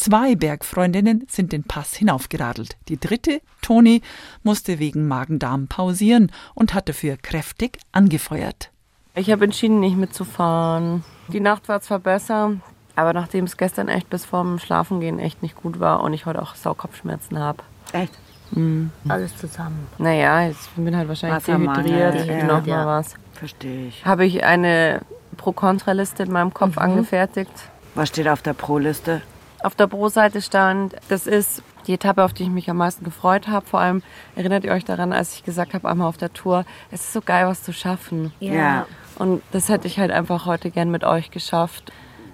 Zwei 0.00 0.34
Bergfreundinnen 0.34 1.26
sind 1.28 1.52
den 1.52 1.62
Pass 1.62 1.94
hinaufgeradelt. 1.94 2.78
Die 2.88 2.98
dritte, 2.98 3.42
Toni, 3.60 4.00
musste 4.42 4.78
wegen 4.78 5.06
Magen-Darm 5.06 5.68
pausieren 5.68 6.32
und 6.54 6.72
hat 6.72 6.88
dafür 6.88 7.18
kräftig 7.18 7.78
angefeuert. 7.92 8.70
Ich 9.14 9.30
habe 9.30 9.44
entschieden, 9.44 9.78
nicht 9.78 9.98
mitzufahren. 9.98 11.04
Die 11.28 11.40
Nacht 11.40 11.68
war 11.68 11.82
zwar 11.82 11.98
besser, 11.98 12.52
aber 12.96 13.12
nachdem 13.12 13.44
es 13.44 13.58
gestern 13.58 13.88
echt 13.88 14.08
bis 14.08 14.24
vorm 14.24 14.58
Schlafengehen 14.58 15.18
echt 15.18 15.42
nicht 15.42 15.54
gut 15.54 15.80
war 15.80 16.02
und 16.02 16.14
ich 16.14 16.24
heute 16.24 16.40
auch 16.40 16.54
Saukopfschmerzen 16.54 17.38
habe. 17.38 17.62
Echt? 17.92 18.18
Mhm. 18.52 18.92
Alles 19.06 19.36
zusammen. 19.36 19.86
Naja, 19.98 20.48
ich 20.48 20.56
bin 20.76 20.96
halt 20.96 21.08
wahrscheinlich 21.08 21.44
dehydriert. 21.44 22.24
Ja, 22.24 22.44
noch 22.44 22.64
mal 22.64 22.86
was. 22.86 23.16
Verstehe 23.34 23.88
ich. 23.88 24.06
Habe 24.06 24.24
ich 24.24 24.44
eine 24.44 25.02
Pro-Kontra-Liste 25.36 26.22
in 26.22 26.32
meinem 26.32 26.54
Kopf 26.54 26.76
mhm. 26.76 26.82
angefertigt. 26.82 27.52
Was 27.94 28.08
steht 28.08 28.28
auf 28.28 28.40
der 28.40 28.54
Pro-Liste? 28.54 29.20
Auf 29.62 29.74
der 29.74 29.86
Pro-Seite 29.86 30.42
stand, 30.42 30.96
das 31.08 31.26
ist 31.26 31.62
die 31.86 31.94
Etappe, 31.94 32.22
auf 32.24 32.32
die 32.32 32.44
ich 32.44 32.48
mich 32.48 32.70
am 32.70 32.76
meisten 32.76 33.04
gefreut 33.04 33.48
habe. 33.48 33.66
Vor 33.66 33.80
allem 33.80 34.02
erinnert 34.36 34.64
ihr 34.64 34.72
euch 34.72 34.84
daran, 34.84 35.12
als 35.12 35.34
ich 35.34 35.44
gesagt 35.44 35.74
habe, 35.74 35.88
einmal 35.88 36.08
auf 36.08 36.16
der 36.16 36.32
Tour, 36.32 36.64
es 36.90 37.00
ist 37.00 37.12
so 37.12 37.20
geil, 37.20 37.46
was 37.46 37.62
zu 37.62 37.72
schaffen. 37.72 38.32
Ja. 38.40 38.86
Und 39.16 39.42
das 39.52 39.68
hätte 39.68 39.86
ich 39.86 39.98
halt 39.98 40.10
einfach 40.10 40.46
heute 40.46 40.70
gern 40.70 40.90
mit 40.90 41.04
euch 41.04 41.30
geschafft. 41.30 41.92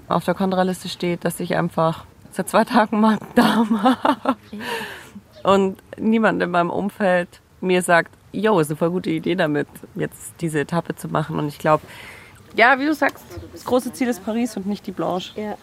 Auf 0.09 0.25
der 0.25 0.35
Kontraliste 0.35 0.89
steht, 0.89 1.25
dass 1.25 1.41
ich 1.41 1.57
einfach 1.57 2.05
seit 2.31 2.49
zwei 2.49 2.65
Tagen 2.65 3.01
Magen-Darm 3.01 3.83
habe. 3.83 4.37
Und 5.43 5.83
niemand 5.97 6.43
in 6.43 6.51
meinem 6.51 6.71
Umfeld 6.71 7.41
mir 7.61 7.83
sagt, 7.83 8.13
yo, 8.33 8.61
ist 8.61 8.71
eine 8.71 8.77
voll 8.77 8.91
gute 8.91 9.11
Idee 9.11 9.35
damit, 9.35 9.69
jetzt 9.95 10.35
diese 10.41 10.61
Etappe 10.61 10.95
zu 10.95 11.09
machen. 11.09 11.39
Und 11.39 11.49
ich 11.49 11.59
glaube, 11.59 11.83
ja, 12.55 12.79
wie 12.79 12.87
du 12.87 12.95
sagst, 12.95 13.25
das 13.53 13.65
große 13.65 13.93
Ziel 13.93 14.09
ist 14.09 14.25
Paris 14.25 14.57
und 14.57 14.67
nicht 14.67 14.87
die 14.87 14.93
Blanche. 14.93 15.39
Ja, 15.41 15.57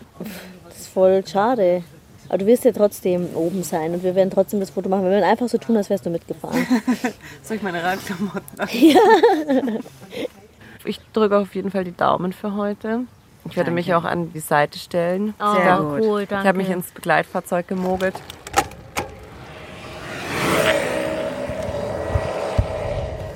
das 0.70 0.80
ist 0.80 0.88
voll 0.88 1.24
schade. 1.25 1.84
Aber 2.30 2.38
du 2.40 2.46
wirst 2.46 2.63
ja 2.66 2.72
trotzdem 2.72 3.28
oben 3.36 3.63
sein 3.63 3.94
und 3.94 4.04
wir 4.04 4.16
werden 4.16 4.32
trotzdem 4.32 4.60
das 4.60 4.70
Foto 4.72 4.90
machen. 4.90 5.04
Wir 5.04 5.12
werden 5.12 5.24
einfach 5.30 5.48
so 5.50 5.58
tun, 5.58 5.78
als 5.78 5.90
wärst 5.90 6.06
du 6.06 6.10
mitgefahren. 6.10 6.66
Soll 7.44 7.58
ich 7.58 7.63
meine 7.63 7.84
Radklamotten 7.84 8.42
Ja. 8.72 9.00
Ich 10.86 11.00
drücke 11.13 11.38
auf 11.38 11.54
jeden 11.56 11.72
Fall 11.72 11.84
die 11.84 11.96
Daumen 11.96 12.34
für 12.34 12.56
heute. 12.56 13.02
Ich 13.46 13.56
werde 13.58 13.68
danke. 13.68 13.72
mich 13.72 13.94
auch 13.94 14.04
an 14.06 14.32
die 14.34 14.40
Seite 14.40 14.80
stellen. 14.80 15.34
Oh, 15.40 15.54
Sehr 15.54 15.78
gut. 15.78 16.02
cool, 16.02 16.25
danke. 16.25 16.44
Ich 16.44 16.48
habe 16.48 16.58
mich 16.58 16.70
ins 16.70 16.92
Begleitfahrzeug 16.92 17.68
gemogelt. 17.68 18.16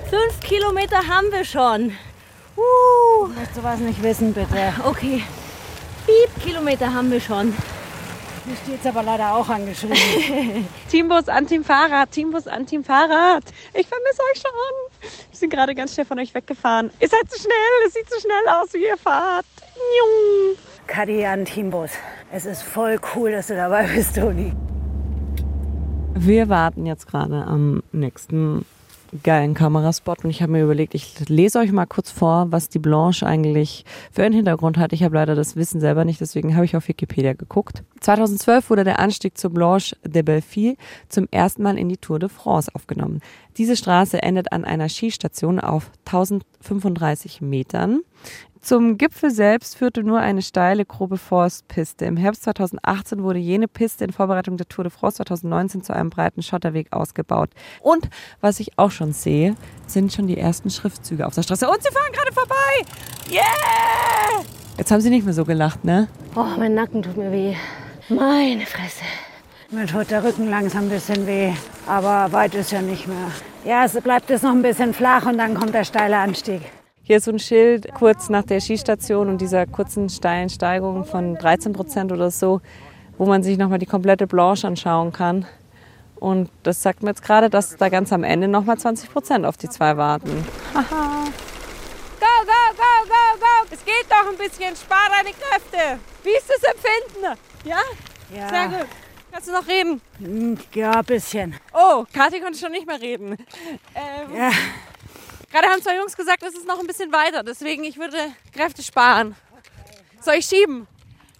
Fünf 0.09 0.39
Kilometer 0.41 1.07
haben 1.07 1.31
wir 1.31 1.43
schon. 1.43 1.91
Uh. 2.57 3.27
Ich 3.29 3.35
möchte 3.35 3.55
sowas 3.55 3.79
nicht 3.79 4.01
wissen, 4.03 4.33
bitte. 4.33 4.73
Okay. 4.83 5.23
Piep, 6.05 6.43
Kilometer 6.43 6.93
haben 6.93 7.11
wir 7.11 7.21
schon. 7.21 7.53
Hier 8.45 8.55
steht 8.63 8.79
es 8.79 8.85
aber 8.85 9.03
leider 9.03 9.35
auch 9.35 9.49
angeschrieben. 9.49 10.65
Teambus 10.89 11.27
an 11.27 11.45
Team 11.47 11.65
Fahrrad, 11.65 12.11
Teambus 12.11 12.47
an 12.47 12.65
Team 12.65 12.83
Fahrrad. 12.83 13.43
Ich 13.73 13.87
vermisse 13.87 14.21
euch 14.31 14.41
schon. 14.41 15.09
Wir 15.29 15.37
sind 15.37 15.49
gerade 15.49 15.75
ganz 15.75 15.93
schnell 15.93 16.05
von 16.05 16.17
euch 16.17 16.33
weggefahren. 16.33 16.89
Ihr 17.01 17.09
seid 17.09 17.29
zu 17.29 17.39
schnell, 17.41 17.51
es 17.85 17.93
sieht 17.93 18.09
zu 18.09 18.21
schnell 18.21 18.47
aus, 18.47 18.73
wie 18.73 18.85
ihr 18.85 18.97
fahrt. 18.97 19.45
Jung. 19.75 20.55
Kadi 20.87 21.25
an 21.25 21.43
Teambus. 21.43 21.91
Es 22.31 22.45
ist 22.45 22.63
voll 22.63 22.99
cool, 23.15 23.31
dass 23.31 23.47
du 23.47 23.55
dabei 23.55 23.85
bist, 23.93 24.15
Toni. 24.15 24.53
Wir 26.15 26.47
warten 26.47 26.85
jetzt 26.85 27.05
gerade 27.07 27.43
am 27.45 27.83
nächsten 27.91 28.65
geilen 29.23 29.53
Kameraspot 29.53 30.23
und 30.23 30.29
ich 30.29 30.41
habe 30.41 30.51
mir 30.51 30.63
überlegt, 30.63 30.95
ich 30.95 31.29
lese 31.29 31.59
euch 31.59 31.71
mal 31.71 31.85
kurz 31.85 32.11
vor, 32.11 32.47
was 32.51 32.69
die 32.69 32.79
Blanche 32.79 33.25
eigentlich 33.25 33.85
für 34.11 34.23
einen 34.23 34.35
Hintergrund 34.35 34.77
hat. 34.77 34.93
Ich 34.93 35.03
habe 35.03 35.15
leider 35.15 35.35
das 35.35 35.55
Wissen 35.55 35.79
selber 35.79 36.05
nicht, 36.05 36.21
deswegen 36.21 36.55
habe 36.55 36.65
ich 36.65 36.75
auf 36.75 36.87
Wikipedia 36.87 37.33
geguckt. 37.33 37.83
2012 38.01 38.69
wurde 38.69 38.83
der 38.83 38.99
Anstieg 38.99 39.37
zur 39.37 39.51
Blanche 39.51 39.95
de 40.03 40.21
Belleville 40.21 40.75
zum 41.09 41.27
ersten 41.31 41.63
Mal 41.63 41.77
in 41.77 41.89
die 41.89 41.97
Tour 41.97 42.19
de 42.19 42.29
France 42.29 42.69
aufgenommen. 42.73 43.21
Diese 43.57 43.75
Straße 43.75 44.21
endet 44.21 44.51
an 44.51 44.65
einer 44.65 44.89
Skistation 44.89 45.59
auf 45.59 45.91
1035 46.05 47.41
Metern. 47.41 48.01
Zum 48.61 48.97
Gipfel 48.97 49.31
selbst 49.31 49.77
führte 49.77 50.03
nur 50.03 50.19
eine 50.19 50.41
steile, 50.41 50.85
grobe 50.85 51.17
Forstpiste. 51.17 52.05
Im 52.05 52.17
Herbst 52.17 52.43
2018 52.43 53.23
wurde 53.23 53.39
jene 53.39 53.67
Piste 53.67 54.03
in 54.03 54.11
Vorbereitung 54.11 54.57
der 54.57 54.67
Tour 54.67 54.83
de 54.83 54.91
France 54.91 55.17
2019 55.17 55.83
zu 55.83 55.93
einem 55.93 56.09
breiten 56.09 56.41
Schotterweg 56.41 56.91
ausgebaut. 56.91 57.49
Und 57.81 58.09
was 58.41 58.59
ich 58.59 58.77
auch 58.77 58.91
schon 58.91 59.13
sehe, 59.13 59.55
sind 59.85 60.11
schon 60.11 60.27
die 60.27 60.37
ersten 60.37 60.69
Schriftzüge 60.69 61.25
auf 61.25 61.35
der 61.35 61.43
Straße. 61.43 61.69
Und 61.69 61.81
sie 61.81 61.91
fahren 61.91 62.11
gerade 62.11 62.33
vorbei! 62.33 63.31
Yeah! 63.31 64.43
Jetzt 64.77 64.91
haben 64.91 65.01
sie 65.01 65.09
nicht 65.09 65.25
mehr 65.25 65.33
so 65.33 65.45
gelacht, 65.45 65.83
ne? 65.83 66.07
Oh, 66.35 66.45
mein 66.57 66.73
Nacken 66.73 67.01
tut 67.03 67.17
mir 67.17 67.31
weh. 67.31 67.55
Meine 68.09 68.65
Fresse. 68.65 69.03
Mir 69.69 69.85
tut 69.85 70.11
der 70.11 70.23
Rücken 70.23 70.49
langsam 70.49 70.83
ein 70.83 70.89
bisschen 70.89 71.27
weh, 71.27 71.51
aber 71.87 72.31
weit 72.31 72.55
ist 72.55 72.71
ja 72.71 72.81
nicht 72.81 73.07
mehr. 73.07 73.31
Ja, 73.65 73.83
es 73.83 73.99
bleibt 73.99 74.29
jetzt 74.29 74.43
noch 74.43 74.51
ein 74.51 74.61
bisschen 74.61 74.93
flach 74.93 75.25
und 75.25 75.37
dann 75.37 75.55
kommt 75.55 75.73
der 75.73 75.83
steile 75.83 76.17
Anstieg. 76.17 76.61
Hier 77.07 77.19
ist 77.19 77.23
so 77.23 77.31
ein 77.31 77.39
Schild 77.39 77.93
kurz 77.93 78.27
nach 78.27 78.43
der 78.43 78.59
Skistation 78.59 79.29
und 79.29 79.39
dieser 79.39 79.65
kurzen 79.65 80.09
steilen 80.09 80.49
Steigung 80.49 81.05
von 81.05 81.35
13 81.35 81.71
Prozent 81.71 82.11
oder 82.11 82.29
so, 82.31 82.59
wo 83.17 83.25
man 83.25 83.43
sich 83.43 83.57
nochmal 83.57 83.79
die 83.79 83.85
komplette 83.85 84.27
Blanche 84.27 84.67
anschauen 84.67 85.13
kann. 85.13 85.45
Und 86.17 86.49
das 86.63 86.83
sagt 86.83 87.03
mir 87.03 87.11
jetzt 87.11 87.23
gerade, 87.23 87.49
dass 87.49 87.77
da 87.77 87.87
ganz 87.87 88.11
am 88.11 88.25
Ende 88.25 88.49
nochmal 88.49 88.77
20 88.77 89.09
Prozent 89.09 89.45
auf 89.45 89.55
die 89.55 89.69
zwei 89.69 89.95
warten. 89.95 90.45
Haha. 90.73 91.23
go, 92.19 92.45
go, 92.45 92.75
go, 92.75 93.07
go, 93.07 93.39
go! 93.39 93.67
Es 93.71 93.85
geht 93.85 94.05
doch 94.09 94.29
ein 94.29 94.37
bisschen. 94.37 94.75
Spar 94.75 95.07
deine 95.09 95.29
Kräfte. 95.29 96.01
Wie 96.25 96.31
ist 96.31 96.49
das 96.49 96.61
Empfinden? 96.61 97.39
Ja? 97.63 97.79
Ja. 98.35 98.49
Sehr 98.49 98.79
gut. 98.79 98.87
Kannst 99.31 99.47
du 99.47 99.53
noch 99.53 99.67
reden? 99.67 100.01
Ja, 100.73 100.91
ein 100.91 101.05
bisschen. 101.05 101.55
Oh, 101.73 102.03
Kathi 102.11 102.41
konnte 102.41 102.59
schon 102.59 102.73
nicht 102.73 102.85
mehr 102.85 102.99
reden. 102.99 103.37
Ähm, 103.95 104.35
ja. 104.35 104.51
Gerade 105.51 105.67
haben 105.67 105.81
zwei 105.81 105.95
Jungs 105.97 106.15
gesagt, 106.15 106.43
es 106.43 106.53
ist 106.53 106.67
noch 106.67 106.79
ein 106.79 106.87
bisschen 106.87 107.11
weiter. 107.11 107.43
Deswegen, 107.43 107.83
ich 107.83 107.97
würde 107.97 108.17
Kräfte 108.53 108.83
sparen. 108.83 109.35
Soll 110.19 110.35
ich 110.35 110.45
schieben? 110.45 110.87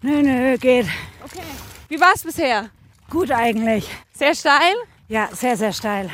Nö, 0.01 0.21
nö, 0.21 0.57
geht. 0.57 0.87
Okay. 1.23 1.43
Wie 1.89 1.99
war 1.99 2.13
es 2.13 2.23
bisher? 2.23 2.69
Gut 3.09 3.31
eigentlich. 3.31 3.89
Sehr 4.13 4.33
steil? 4.35 4.75
Ja, 5.07 5.29
sehr, 5.33 5.57
sehr 5.57 5.73
steil. 5.73 6.09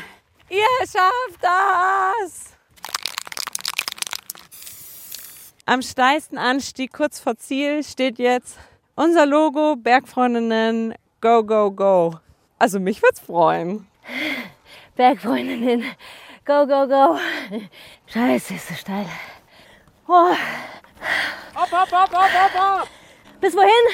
Ihr 0.49 0.87
schafft 0.87 1.41
das! 1.41 2.53
Am 5.65 5.81
steilsten 5.81 6.37
Anstieg 6.37 6.93
kurz 6.93 7.19
vor 7.19 7.37
Ziel 7.37 7.83
steht 7.83 8.19
jetzt 8.19 8.57
unser 8.95 9.25
Logo 9.25 9.75
Bergfreundinnen 9.75 10.93
Go, 11.21 11.43
Go, 11.43 11.71
Go. 11.71 12.19
Also 12.59 12.79
mich 12.79 13.01
würde 13.01 13.15
es 13.15 13.19
freuen. 13.19 13.87
Bergfreundinnen 14.95 15.85
Go, 16.45 16.65
go, 16.65 16.85
go. 16.87 17.17
Scheiße, 18.05 18.55
ist 18.55 18.67
so 18.67 18.73
steil. 18.73 19.07
Oh. 20.09 20.35
Hopp, 21.55 21.71
hopp, 21.71 21.89
hopp, 21.89 22.11
hopp, 22.11 22.33
hopp, 22.33 22.53
hopp. 22.53 22.87
Bis 23.39 23.55
wohin? 23.55 23.85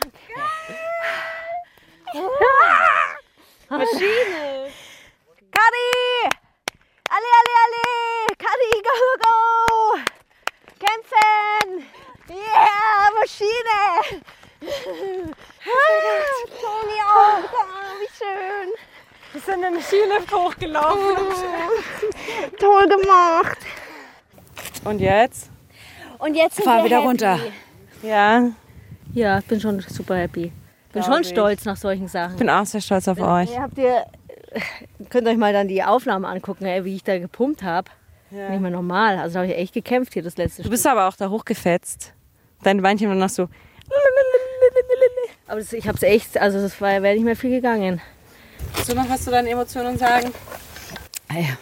Danke. 0.00 0.34
Maschine. 3.70 4.72
Kadi! 5.52 5.90
Ali, 7.08 7.30
Ali, 7.38 7.52
Ali! 7.62 7.88
Kadi, 8.36 8.70
go, 8.82 8.94
go, 9.00 9.10
go! 9.22 9.34
Kämpfen! 10.82 11.86
Yeah, 12.28 13.10
Maschine! 13.14 13.82
Ah, 15.66 16.34
Toni 16.60 16.98
auch! 17.06 17.46
Oh, 17.52 18.00
wie 18.00 18.10
schön! 18.10 18.74
Wir 19.32 19.40
sind 19.40 19.64
in 19.64 19.72
den 19.74 19.82
Skilift 19.82 20.32
hochgelaufen. 20.32 21.16
Toll 22.58 22.88
gemacht! 22.88 23.58
Und 24.84 25.00
jetzt? 25.00 25.50
Und 26.18 26.34
jetzt 26.34 26.56
sind 26.56 26.64
Fahr 26.64 26.78
wir 26.78 26.84
wieder 26.84 26.96
happy. 26.96 27.06
runter. 27.06 27.38
Ja. 28.02 28.50
Ja, 29.14 29.38
ich 29.38 29.44
bin 29.46 29.60
schon 29.60 29.80
super 29.80 30.16
happy. 30.16 30.52
Bin 30.92 31.02
schon 31.02 31.22
ich. 31.22 31.28
stolz 31.28 31.64
nach 31.64 31.76
solchen 31.76 32.08
Sachen. 32.08 32.32
Ich 32.32 32.38
bin 32.38 32.50
auch 32.50 32.66
sehr 32.66 32.80
stolz 32.80 33.08
auf 33.08 33.20
euch. 33.20 33.52
Ihr 33.52 33.62
habt 33.62 33.78
ihr, 33.78 34.04
könnt 35.08 35.26
euch 35.26 35.36
mal 35.36 35.52
dann 35.52 35.68
die 35.68 35.82
Aufnahmen 35.82 36.24
angucken, 36.24 36.66
ey, 36.66 36.84
wie 36.84 36.96
ich 36.96 37.04
da 37.04 37.18
gepumpt 37.18 37.62
habe. 37.62 37.90
Ja. 38.30 38.50
Nicht 38.50 38.60
mehr 38.60 38.70
normal. 38.70 39.18
Also 39.18 39.34
da 39.34 39.40
habe 39.40 39.52
ich 39.52 39.58
echt 39.58 39.74
gekämpft 39.74 40.12
hier 40.14 40.22
das 40.22 40.36
letzte 40.36 40.62
Du 40.62 40.70
bist 40.70 40.86
aber 40.86 41.08
auch 41.08 41.16
da 41.16 41.30
hochgefetzt. 41.30 42.12
Deine 42.62 42.82
Beinchen 42.82 43.08
waren 43.08 43.18
noch 43.18 43.28
so. 43.28 43.48
Aber 45.46 45.60
das, 45.60 45.72
ich 45.72 45.86
habe 45.86 45.96
es 45.96 46.02
echt, 46.02 46.38
also 46.38 46.60
das 46.60 46.80
war, 46.80 47.02
wäre 47.02 47.14
nicht 47.14 47.24
mehr 47.24 47.36
viel 47.36 47.50
gegangen. 47.50 48.00
Willst 48.74 48.90
du 48.90 48.94
noch 48.94 49.08
was 49.08 49.22
zu 49.24 49.30
deinen 49.30 49.46
Emotionen 49.48 49.98
sagen? 49.98 50.32
Ah 51.28 51.38
ja. 51.38 51.56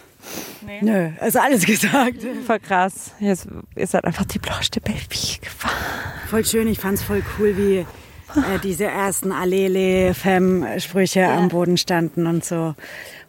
Nö, 0.81 1.09
also 1.19 1.39
alles 1.39 1.65
gesagt. 1.65 2.17
Voll 2.45 2.59
krass. 2.59 3.11
Ihr, 3.19 3.35
ihr 3.75 3.87
seid 3.87 4.05
einfach 4.05 4.25
die 4.25 4.39
de 4.39 4.49
Belleville 4.81 5.39
gefahren. 5.41 5.75
Voll 6.29 6.45
schön, 6.45 6.67
ich 6.67 6.79
fand's 6.79 7.03
voll 7.03 7.23
cool, 7.37 7.57
wie 7.57 7.77
äh, 7.79 8.59
diese 8.63 8.85
ersten 8.85 9.31
Allele-Femme-Sprüche 9.31 11.25
am 11.27 11.49
Boden 11.49 11.77
standen 11.77 12.27
und 12.27 12.45
so. 12.45 12.75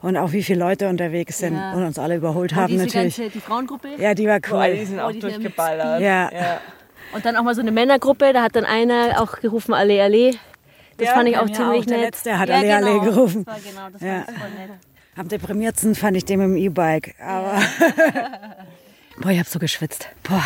Und 0.00 0.16
auch 0.16 0.32
wie 0.32 0.42
viele 0.42 0.60
Leute 0.60 0.88
unterwegs 0.88 1.38
sind 1.38 1.54
Ja. 1.56 1.72
und 1.72 1.84
uns 1.84 1.98
alle 1.98 2.16
überholt 2.16 2.52
Und 2.52 2.58
haben 2.58 2.68
diese 2.72 2.84
natürlich. 2.86 3.16
Ganze, 3.16 3.30
die 3.32 3.40
Frauengruppe. 3.40 3.88
Ja, 3.98 4.14
die 4.14 4.26
war 4.26 4.40
Boah, 4.40 4.66
cool. 4.68 4.76
die 4.76 4.84
sind 4.84 4.98
Oh, 4.98 5.02
auch 5.02 5.12
die 5.12 5.20
sind 5.20 5.34
durchgeballert. 5.34 6.00
Ja. 6.00 6.30
Und 7.14 7.24
dann 7.24 7.36
auch 7.36 7.42
mal 7.42 7.54
so 7.54 7.60
eine 7.60 7.72
Männergruppe, 7.72 8.32
da 8.32 8.42
hat 8.42 8.56
dann 8.56 8.64
einer 8.64 9.20
auch 9.20 9.40
gerufen, 9.40 9.74
alle, 9.74 10.02
alle. 10.02 10.32
Das 10.98 11.08
Ja, 11.08 11.14
fand 11.14 11.28
ich 11.28 11.36
auch 11.38 11.50
ziemlich 11.50 11.82
auch. 11.82 11.86
Der 11.86 11.96
nett. 11.96 12.06
Letzte 12.06 12.38
hat 12.38 12.48
ja, 12.48 12.56
alle, 12.56 12.74
alle 12.76 12.90
genau. 13.00 13.04
gerufen. 13.04 13.44
Das 13.44 13.54
war 13.54 13.60
genau, 13.72 13.90
das 13.92 14.02
Ja. 14.02 14.14
war 14.18 14.24
voll 14.24 14.50
nett. 14.58 14.70
Am 15.16 15.28
deprimiertsten 15.28 15.94
fand 15.94 16.16
ich 16.16 16.24
den 16.24 16.38
mit 16.38 16.48
dem 16.48 16.56
E-Bike. 16.56 17.14
Aber. 17.20 17.60
Boah, 19.20 19.30
ich 19.30 19.38
hab 19.38 19.46
so 19.46 19.58
geschwitzt. 19.58 20.08
Boah. 20.22 20.42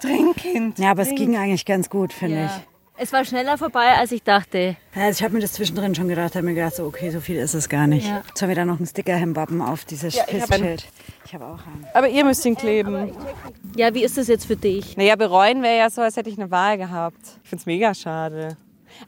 Trinkkind. 0.00 0.78
Ja, 0.78 0.90
aber 0.90 1.02
es 1.02 1.10
ging 1.14 1.36
eigentlich 1.36 1.64
ganz 1.64 1.88
gut, 1.88 2.12
finde 2.12 2.36
Ja. 2.36 2.46
ich. 2.46 2.52
Es 2.98 3.10
war 3.12 3.24
schneller 3.24 3.56
vorbei, 3.56 3.94
als 3.96 4.12
ich 4.12 4.22
dachte. 4.22 4.76
Ja, 4.94 5.02
Also 5.06 5.18
ich 5.18 5.24
habe 5.24 5.34
mir 5.34 5.40
das 5.40 5.54
zwischendrin 5.54 5.94
schon 5.94 6.08
gedacht, 6.08 6.34
habe 6.36 6.44
mir 6.44 6.54
gedacht, 6.54 6.76
so, 6.76 6.84
okay, 6.84 7.10
so 7.10 7.20
viel 7.20 7.36
ist 7.36 7.54
es 7.54 7.68
gar 7.70 7.86
nicht. 7.86 8.06
Ja. 8.06 8.22
Sollen 8.34 8.50
wir 8.50 8.54
da 8.54 8.64
noch 8.66 8.76
einen 8.76 8.86
Sticker 8.86 9.16
hinbappen 9.16 9.62
auf 9.62 9.86
dieses 9.86 10.14
Ja, 10.14 10.22
hab. 10.22 10.28
Pissschild? 10.28 10.84
Ich 11.24 11.34
habe 11.34 11.46
auch 11.46 11.58
einen. 11.66 11.86
Aber 11.94 12.08
ihr 12.08 12.24
müsst 12.24 12.44
ihn 12.44 12.54
kleben. 12.54 13.12
Ja, 13.76 13.94
wie 13.94 14.04
ist 14.04 14.18
das 14.18 14.28
jetzt 14.28 14.44
für 14.46 14.56
dich? 14.56 14.96
Naja, 14.98 15.16
bereuen 15.16 15.62
wäre 15.62 15.78
ja 15.78 15.90
so, 15.90 16.02
als 16.02 16.16
hätte 16.16 16.28
ich 16.28 16.38
eine 16.38 16.50
Wahl 16.50 16.76
gehabt. 16.76 17.16
Ich 17.42 17.48
finde 17.48 17.62
es 17.62 17.66
mega 17.66 17.94
schade. 17.94 18.56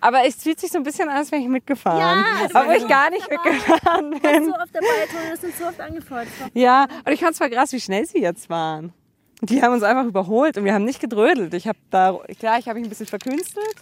Aber 0.00 0.26
es 0.26 0.36
fühlt 0.36 0.60
sich 0.60 0.70
so 0.70 0.78
ein 0.78 0.84
bisschen 0.84 1.08
an, 1.08 1.16
als 1.16 1.32
wäre 1.32 1.42
ich 1.42 1.48
mitgefahren. 1.48 1.98
Ja, 2.00 2.48
aber 2.52 2.76
ich 2.76 2.86
gar 2.86 3.10
nicht 3.10 3.28
mitgefahren 3.30 4.10
bin. 4.10 4.44
So 4.46 4.54
oft 4.54 4.74
dabei, 4.74 5.06
Toni, 5.10 5.30
das 5.30 5.40
sind 5.40 5.56
so 5.56 5.64
oft 5.66 5.80
angefeuert. 5.80 6.28
Ja, 6.52 6.86
und 7.04 7.12
ich 7.12 7.20
fand 7.20 7.32
es 7.32 7.38
voll 7.38 7.50
krass, 7.50 7.72
wie 7.72 7.80
schnell 7.80 8.06
sie 8.06 8.20
jetzt 8.20 8.50
waren. 8.50 8.92
Die 9.40 9.62
haben 9.62 9.74
uns 9.74 9.82
einfach 9.82 10.04
überholt 10.04 10.56
und 10.56 10.64
wir 10.64 10.72
haben 10.72 10.84
nicht 10.84 11.00
gedrödelt. 11.00 11.52
Ich 11.54 11.68
habe 11.68 11.78
da, 11.90 12.18
klar, 12.38 12.58
ich 12.58 12.68
habe 12.68 12.78
mich 12.78 12.86
ein 12.86 12.90
bisschen 12.90 13.06
verkünstelt. 13.06 13.74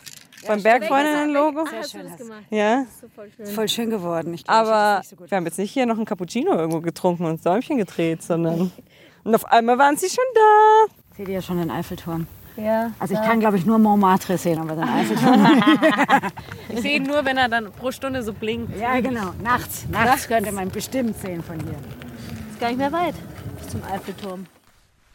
beim 0.47 0.63
Bergfreundinnen-Logo. 0.63 1.61
Ah, 1.61 1.73
hast 1.79 1.95
du 1.95 1.99
das 2.03 2.17
gemacht? 2.17 2.45
Ja. 2.51 2.81
Das 2.81 2.89
ist 2.89 3.01
so 3.01 3.07
voll 3.15 3.31
schön. 3.37 3.47
Voll 3.47 3.69
schön 3.69 3.91
geworden. 3.91 4.35
Ich 4.35 4.45
glaub, 4.45 4.65
ich 4.65 4.71
Aber 4.71 5.03
so 5.05 5.17
gut 5.17 5.31
wir 5.31 5.37
haben 5.37 5.45
jetzt 5.45 5.59
nicht 5.59 5.73
hier 5.73 5.87
noch 5.87 5.99
ein 5.99 6.05
Cappuccino 6.05 6.53
irgendwo 6.55 6.81
getrunken 6.81 7.25
und 7.25 7.33
uns 7.33 7.43
Däumchen 7.43 7.79
gedreht, 7.79 8.23
sondern. 8.23 8.73
Und 9.25 9.35
auf 9.35 9.45
einmal 9.45 9.79
waren 9.79 9.97
sie 9.97 10.09
schon 10.09 10.25
da. 10.35 10.95
Seht 11.17 11.29
ihr 11.29 11.43
schon 11.43 11.59
den 11.59 11.71
Eiffelturm? 11.71 12.27
Ja. 12.57 12.93
Also 12.99 13.15
ich 13.15 13.21
kann, 13.23 13.41
glaube 13.41 13.57
ich, 13.57 13.65
nur 13.65 13.79
Montmartre 13.79 14.37
sehen, 14.37 14.59
aber 14.59 14.75
den 14.75 14.89
Eiffelturm. 14.89 15.63
Ich 16.69 16.81
sehe 16.83 16.97
ihn 16.97 17.05
nur, 17.05 17.25
wenn 17.25 17.37
er 17.39 17.49
dann 17.49 17.73
pro 17.73 17.91
Stunde 17.91 18.23
so 18.23 18.33
blinkt. 18.33 18.77
ja, 18.79 19.01
genau. 19.01 19.33
Nachts. 19.43 19.87
Nachts 19.91 20.29
könnte 20.29 20.53
man 20.53 20.69
bestimmt 20.71 21.17
sehen 21.19 21.43
von 21.43 21.59
hier. 21.61 21.79
Ist 22.51 22.61
gar 22.61 22.69
nicht 22.69 22.79
mehr 22.79 22.93
weit 22.93 23.15
bis 23.59 23.69
zum 23.69 23.83
Eiffelturm. 23.85 24.47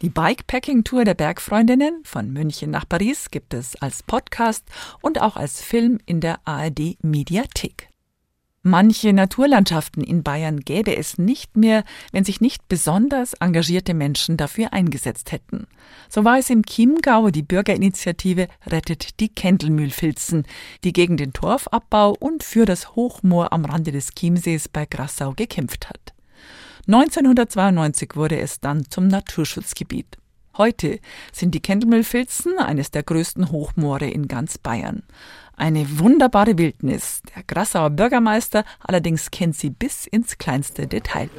Die 0.01 0.09
Bikepacking-Tour 0.09 1.05
der 1.05 1.15
Bergfreundinnen 1.15 2.01
von 2.03 2.31
München 2.31 2.69
nach 2.69 2.87
Paris 2.87 3.31
gibt 3.31 3.53
es 3.55 3.75
als 3.81 4.03
Podcast 4.03 4.63
und 5.01 5.19
auch 5.21 5.35
als 5.37 5.61
Film 5.61 5.97
in 6.05 6.21
der 6.21 6.39
ARD 6.45 6.97
Mediathek. 7.01 7.89
Manche 8.69 9.13
Naturlandschaften 9.13 10.03
in 10.03 10.23
Bayern 10.23 10.59
gäbe 10.59 10.97
es 10.97 11.17
nicht 11.17 11.55
mehr, 11.55 11.85
wenn 12.11 12.25
sich 12.25 12.41
nicht 12.41 12.67
besonders 12.67 13.31
engagierte 13.35 13.93
Menschen 13.93 14.35
dafür 14.35 14.73
eingesetzt 14.73 15.31
hätten. 15.31 15.67
So 16.09 16.25
war 16.25 16.37
es 16.37 16.49
im 16.49 16.65
Chiemgau 16.65 17.29
die 17.29 17.43
Bürgerinitiative 17.43 18.49
Rettet 18.65 19.21
die 19.21 19.29
Kendelmühlfilzen, 19.29 20.43
die 20.83 20.91
gegen 20.91 21.15
den 21.15 21.31
Torfabbau 21.31 22.13
und 22.19 22.43
für 22.43 22.65
das 22.65 22.93
Hochmoor 22.93 23.53
am 23.53 23.63
Rande 23.63 23.93
des 23.93 24.09
Chiemsees 24.09 24.67
bei 24.67 24.85
Grassau 24.85 25.31
gekämpft 25.31 25.87
hat. 25.87 26.13
1992 26.87 28.17
wurde 28.17 28.37
es 28.37 28.59
dann 28.59 28.83
zum 28.89 29.07
Naturschutzgebiet. 29.07 30.17
Heute 30.57 30.99
sind 31.31 31.53
die 31.53 31.61
Kendelmühlfilzen 31.61 32.57
eines 32.57 32.89
der 32.89 33.03
größten 33.03 33.49
Hochmoore 33.51 34.09
in 34.09 34.27
ganz 34.27 34.57
Bayern. 34.57 35.03
Eine 35.59 35.99
wunderbare 35.99 36.55
Wildnis. 36.59 37.23
Der 37.35 37.41
Grassauer 37.41 37.89
Bürgermeister 37.89 38.63
allerdings 38.79 39.31
kennt 39.31 39.55
sie 39.55 39.71
bis 39.71 40.05
ins 40.05 40.37
kleinste 40.37 40.85
Detail. 40.85 41.31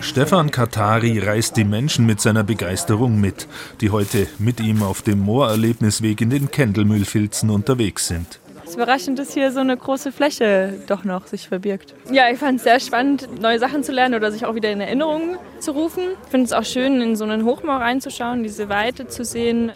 Stefan 0.00 0.50
Katari 0.50 1.20
reißt 1.20 1.56
die 1.56 1.64
Menschen 1.64 2.06
mit 2.06 2.20
seiner 2.20 2.42
Begeisterung 2.42 3.20
mit, 3.20 3.46
die 3.80 3.90
heute 3.90 4.26
mit 4.38 4.60
ihm 4.60 4.82
auf 4.82 5.02
dem 5.02 5.20
Moorerlebnisweg 5.20 6.20
in 6.20 6.30
den 6.30 6.50
Kendelmühlfilzen 6.50 7.50
unterwegs 7.50 8.08
sind. 8.08 8.39
Ist 8.70 8.76
überraschend, 8.76 9.18
dass 9.18 9.34
hier 9.34 9.50
so 9.50 9.58
eine 9.58 9.76
große 9.76 10.12
Fläche 10.12 10.74
doch 10.86 11.02
noch 11.02 11.26
sich 11.26 11.48
verbirgt. 11.48 11.92
Ja, 12.12 12.30
ich 12.30 12.38
fand 12.38 12.58
es 12.58 12.62
sehr 12.62 12.78
spannend, 12.78 13.40
neue 13.42 13.58
Sachen 13.58 13.82
zu 13.82 13.90
lernen 13.90 14.14
oder 14.14 14.30
sich 14.30 14.46
auch 14.46 14.54
wieder 14.54 14.70
in 14.70 14.80
Erinnerung 14.80 15.38
zu 15.58 15.72
rufen. 15.72 16.04
Ich 16.22 16.30
finde 16.30 16.46
es 16.46 16.52
auch 16.52 16.62
schön, 16.62 17.00
in 17.00 17.16
so 17.16 17.24
einen 17.24 17.44
Hochmoor 17.44 17.78
reinzuschauen, 17.78 18.44
diese 18.44 18.68
Weite 18.68 19.08
zu 19.08 19.24
sehen. 19.24 19.72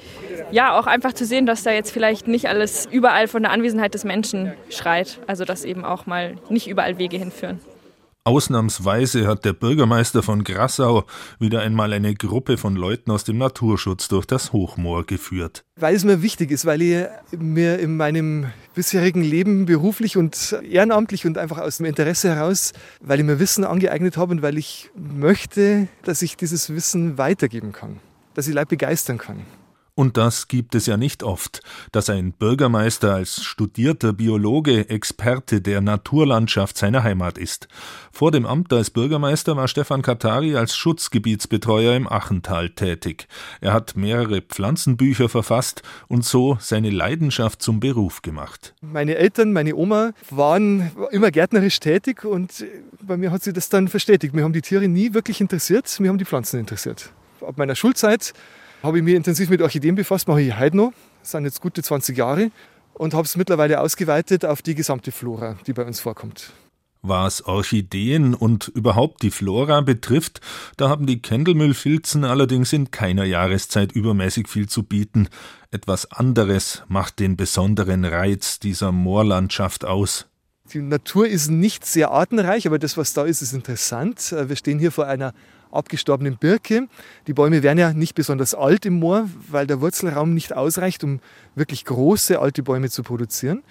Ja, 0.52 0.78
auch 0.78 0.87
einfach 0.87 1.12
zu 1.12 1.24
sehen, 1.24 1.44
dass 1.44 1.64
da 1.64 1.72
jetzt 1.72 1.90
vielleicht 1.90 2.28
nicht 2.28 2.48
alles 2.48 2.87
überall 2.88 3.26
von 3.26 3.42
der 3.42 3.50
Anwesenheit 3.50 3.94
des 3.94 4.04
Menschen 4.04 4.52
schreit. 4.70 5.18
Also 5.26 5.44
dass 5.44 5.64
eben 5.64 5.85
auch 5.85 6.07
mal 6.07 6.37
nicht 6.48 6.68
überall 6.68 6.96
Wege 6.96 7.16
hinführen. 7.16 7.59
Ausnahmsweise 8.26 9.26
hat 9.26 9.44
der 9.44 9.52
Bürgermeister 9.52 10.22
von 10.22 10.44
Grassau 10.44 11.04
wieder 11.38 11.60
einmal 11.60 11.92
eine 11.92 12.14
Gruppe 12.14 12.56
von 12.56 12.74
Leuten 12.74 13.10
aus 13.10 13.24
dem 13.24 13.37
Naturschutz 13.37 14.08
durch 14.08 14.24
das 14.24 14.54
Hochmoor 14.54 15.04
geführt. 15.04 15.62
Weil 15.76 15.94
es 15.94 16.06
mir 16.06 16.22
wichtig 16.22 16.50
ist, 16.50 16.64
weil 16.64 16.80
ich 16.80 17.06
mir 17.37 17.78
in 17.78 17.98
meinem 17.98 18.46
bisherigen 18.74 19.22
Leben 19.22 19.66
beruflich 19.66 20.16
und 20.16 20.58
ehrenamtlich 20.66 21.26
und 21.26 21.37
einfach 21.37 21.58
aus 21.58 21.76
dem 21.76 21.84
Interesse 21.84 22.34
heraus, 22.34 22.72
weil 23.02 23.18
ich 23.18 23.26
mir 23.26 23.38
Wissen 23.38 23.62
angeeignet 23.62 24.16
habe 24.16 24.32
und 24.32 24.40
weil 24.40 24.56
ich 24.56 24.90
möchte, 24.96 25.88
dass 26.02 26.22
ich 26.22 26.38
dieses 26.38 26.70
Wissen 26.70 27.18
weitergeben 27.18 27.72
kann, 27.72 28.00
dass 28.32 28.48
ich 28.48 28.54
Leute 28.54 28.68
begeistern 28.68 29.18
kann. 29.18 29.44
Und 29.96 30.16
das 30.16 30.48
gibt 30.48 30.74
es 30.74 30.87
ja 30.87 30.96
nicht 30.96 31.22
oft, 31.22 31.61
dass 31.92 32.11
ein 32.11 32.33
Bürgermeister 32.33 33.14
als 33.14 33.44
studierter 33.44 34.12
Biologe 34.12 34.88
Experte 34.88 35.61
der 35.61 35.80
Naturlandschaft 35.80 36.76
seiner 36.76 37.04
Heimat 37.04 37.38
ist. 37.38 37.68
Vor 38.11 38.33
dem 38.33 38.44
Amt 38.44 38.72
als 38.72 38.90
Bürgermeister 38.90 39.57
war 39.57 39.68
Stefan 39.68 40.02
Katari 40.02 40.57
als 40.57 40.76
Schutzgebietsbetreuer 40.76 41.94
im 41.94 42.09
Achental 42.09 42.70
tätig. 42.70 43.28
Er 43.61 43.72
hat 43.72 43.94
mehrere 43.94 44.42
Pflanzenbücher 44.42 45.28
verfasst 45.28 45.83
und 46.09 46.24
so 46.24 46.59
seine 46.61 46.90
Leidenschaft 46.90 47.62
zum 47.62 47.78
Beruf 47.78 48.20
gemacht. 48.22 48.74
Meine 48.80 49.14
Eltern, 49.14 49.52
meine 49.52 49.76
Oma 49.76 50.11
waren 50.28 50.90
immer 51.12 51.30
gärtnerisch 51.30 51.78
tätig 51.78 52.24
und 52.24 52.64
bei 53.00 53.16
mir 53.16 53.30
hat 53.30 53.44
sich 53.44 53.52
das 53.52 53.68
dann 53.68 53.87
verstetigt. 53.87 54.35
Mir 54.35 54.42
haben 54.42 54.52
die 54.52 54.62
Tiere 54.62 54.88
nie 54.88 55.14
wirklich 55.14 55.40
interessiert, 55.40 56.00
mir 56.00 56.09
haben 56.09 56.18
die 56.18 56.24
Pflanzen 56.24 56.59
interessiert. 56.59 57.12
Ab 57.40 57.59
meiner 57.59 57.76
Schulzeit 57.76 58.33
habe 58.85 58.99
ich 58.99 59.05
mich 59.05 59.14
intensiv 59.14 59.49
mit 59.49 59.62
Orchideen 59.62 59.94
befasst, 59.94 60.29
mache 60.29 60.42
ich 60.42 60.59
heute 60.59 60.77
noch. 60.77 60.92
Das 61.23 61.31
sind 61.31 61.47
jetzt 61.47 61.62
gute 61.62 61.83
20 61.83 62.18
Jahre 62.18 62.51
und 62.92 63.14
habe 63.14 63.25
es 63.25 63.35
mittlerweile 63.35 63.81
ausgeweitet 63.81 64.44
auf 64.44 64.61
die 64.61 64.75
gesamte 64.75 65.11
Flora, 65.11 65.57
die 65.66 65.73
bei 65.73 65.85
uns 65.85 66.01
vorkommt. 66.01 66.53
Was 67.01 67.42
Orchideen 67.47 68.35
und 68.35 68.68
überhaupt 68.68 69.23
die 69.23 69.31
Flora 69.31 69.81
betrifft, 69.81 70.40
da 70.77 70.90
haben 70.90 71.07
die 71.07 71.20
Kendelmüllfilzen 71.20 72.25
allerdings 72.25 72.73
in 72.75 72.90
keiner 72.90 73.25
Jahreszeit 73.25 73.92
übermäßig 73.92 74.49
viel 74.49 74.68
zu 74.68 74.83
bieten. 74.83 75.29
Etwas 75.70 76.11
anderes 76.12 76.83
macht 76.88 77.20
den 77.20 77.37
besonderen 77.37 78.05
Reiz 78.05 78.59
dieser 78.59 78.92
Moorlandschaft 78.92 79.87
aus. 79.87 80.27
Die 80.73 80.81
Natur 80.81 81.27
ist 81.27 81.51
nicht 81.51 81.85
sehr 81.85 82.11
artenreich, 82.11 82.66
aber 82.66 82.79
das, 82.79 82.97
was 82.97 83.12
da 83.12 83.25
ist, 83.25 83.42
ist 83.42 83.53
interessant. 83.53 84.33
Äh, 84.33 84.49
wir 84.49 84.57
stehen 84.57 84.79
hier 84.79 84.92
vor 84.92 85.07
einer 85.07 85.35
abgestorbenen 85.74 86.37
Birke. 86.37 86.88
Die 87.26 87.32
Bäume 87.32 87.62
werden 87.62 87.78
ja 87.78 87.92
nicht 87.92 88.14
besonders 88.14 88.54
alt 88.54 88.87
im 88.87 88.94
Moor, 88.94 89.28
weil 89.50 89.66
der 89.66 89.80
Wurzelraum 89.80 90.34
nicht 90.34 90.54
ausreicht, 90.54 91.04
um 91.04 91.20
wirklich 91.54 91.84
große 91.84 92.38
alte 92.38 92.62
Bäume 92.62 92.90
zu 92.90 93.02
produzieren. 93.02 93.62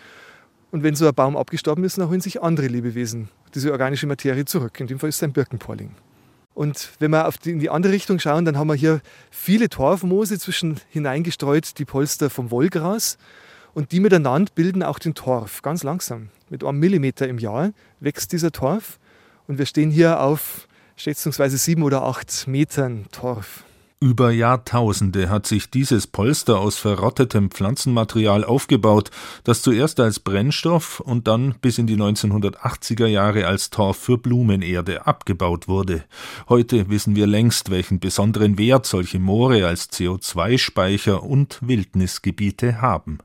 Und 0.72 0.84
wenn 0.84 0.96
so 0.96 1.08
ein 1.08 1.14
Baum 1.14 1.38
abgestorben 1.38 1.84
ist, 1.84 1.98
dann 1.98 2.10
holen 2.10 2.22
sich 2.22 2.42
andere 2.42 2.68
Lebewesen 2.68 3.30
diese 3.54 3.72
organische 3.72 4.08
Materie 4.08 4.46
zurück. 4.46 4.80
In 4.80 4.88
dem 4.88 5.00
Fall 5.00 5.10
ist 5.10 5.18
es 5.18 5.24
ein 5.24 5.34
Birkenporling. 5.34 5.92
Und 6.54 6.90
wenn 7.00 7.12
wir 7.12 7.30
die, 7.44 7.52
in 7.52 7.60
die 7.60 7.70
andere 7.70 7.94
Richtung 7.94 8.20
schauen, 8.20 8.46
dann 8.46 8.58
haben 8.58 8.68
wir 8.68 8.76
hier 8.76 9.02
viele 9.32 9.70
Torfmoose 9.70 10.38
zwischen 10.38 10.80
hineingestreut, 10.90 11.78
die 11.80 11.86
Polster 11.86 12.30
vom 12.30 12.52
Wollgras. 12.52 13.18
Und 13.74 13.92
die 13.92 14.00
miteinander 14.00 14.52
bilden 14.54 14.84
auch 14.84 15.00
den 15.00 15.16
Torf, 15.16 15.64
ganz 15.64 15.84
langsam. 15.84 16.30
Mit 16.50 16.64
einem 16.64 16.80
Millimeter 16.80 17.28
im 17.28 17.40
Jahr 17.40 17.72
wächst 18.00 18.32
dieser 18.32 18.52
Torf. 18.52 19.00
Und 19.48 19.58
wir 19.58 19.66
stehen 19.66 19.90
hier 19.90 20.22
auf 20.22 20.68
schätzungsweise 20.96 21.58
sieben 21.58 21.84
oder 21.84 22.04
acht 22.04 22.48
Metern 22.48 23.06
Torf. 23.12 23.64
Über 24.04 24.32
Jahrtausende 24.32 25.30
hat 25.30 25.48
sich 25.48 25.70
dieses 25.70 26.08
Polster 26.08 26.60
aus 26.60 26.76
verrottetem 26.76 27.50
Pflanzenmaterial 27.50 28.44
aufgebaut, 28.44 29.12
das 29.46 29.62
zuerst 29.62 29.98
als 30.02 30.20
Brennstoff 30.20 31.00
und 31.00 31.26
dann 31.26 31.56
bis 31.62 31.78
in 31.78 31.88
die 31.88 31.96
1980er 31.96 33.06
Jahre 33.06 33.48
als 33.48 33.70
Torf 33.70 33.96
für 33.96 34.18
Blumenerde 34.18 35.08
abgebaut 35.08 35.70
wurde. 35.70 36.04
Heute 36.50 36.90
wissen 36.90 37.16
wir 37.16 37.28
längst, 37.28 37.72
welchen 37.72 38.02
besonderen 38.02 38.58
Wert 38.58 38.86
solche 38.86 39.20
Moore 39.20 39.66
als 39.66 39.90
CO2-Speicher 39.90 41.24
und 41.24 41.60
Wildnisgebiete 41.62 42.82
haben. 42.82 43.20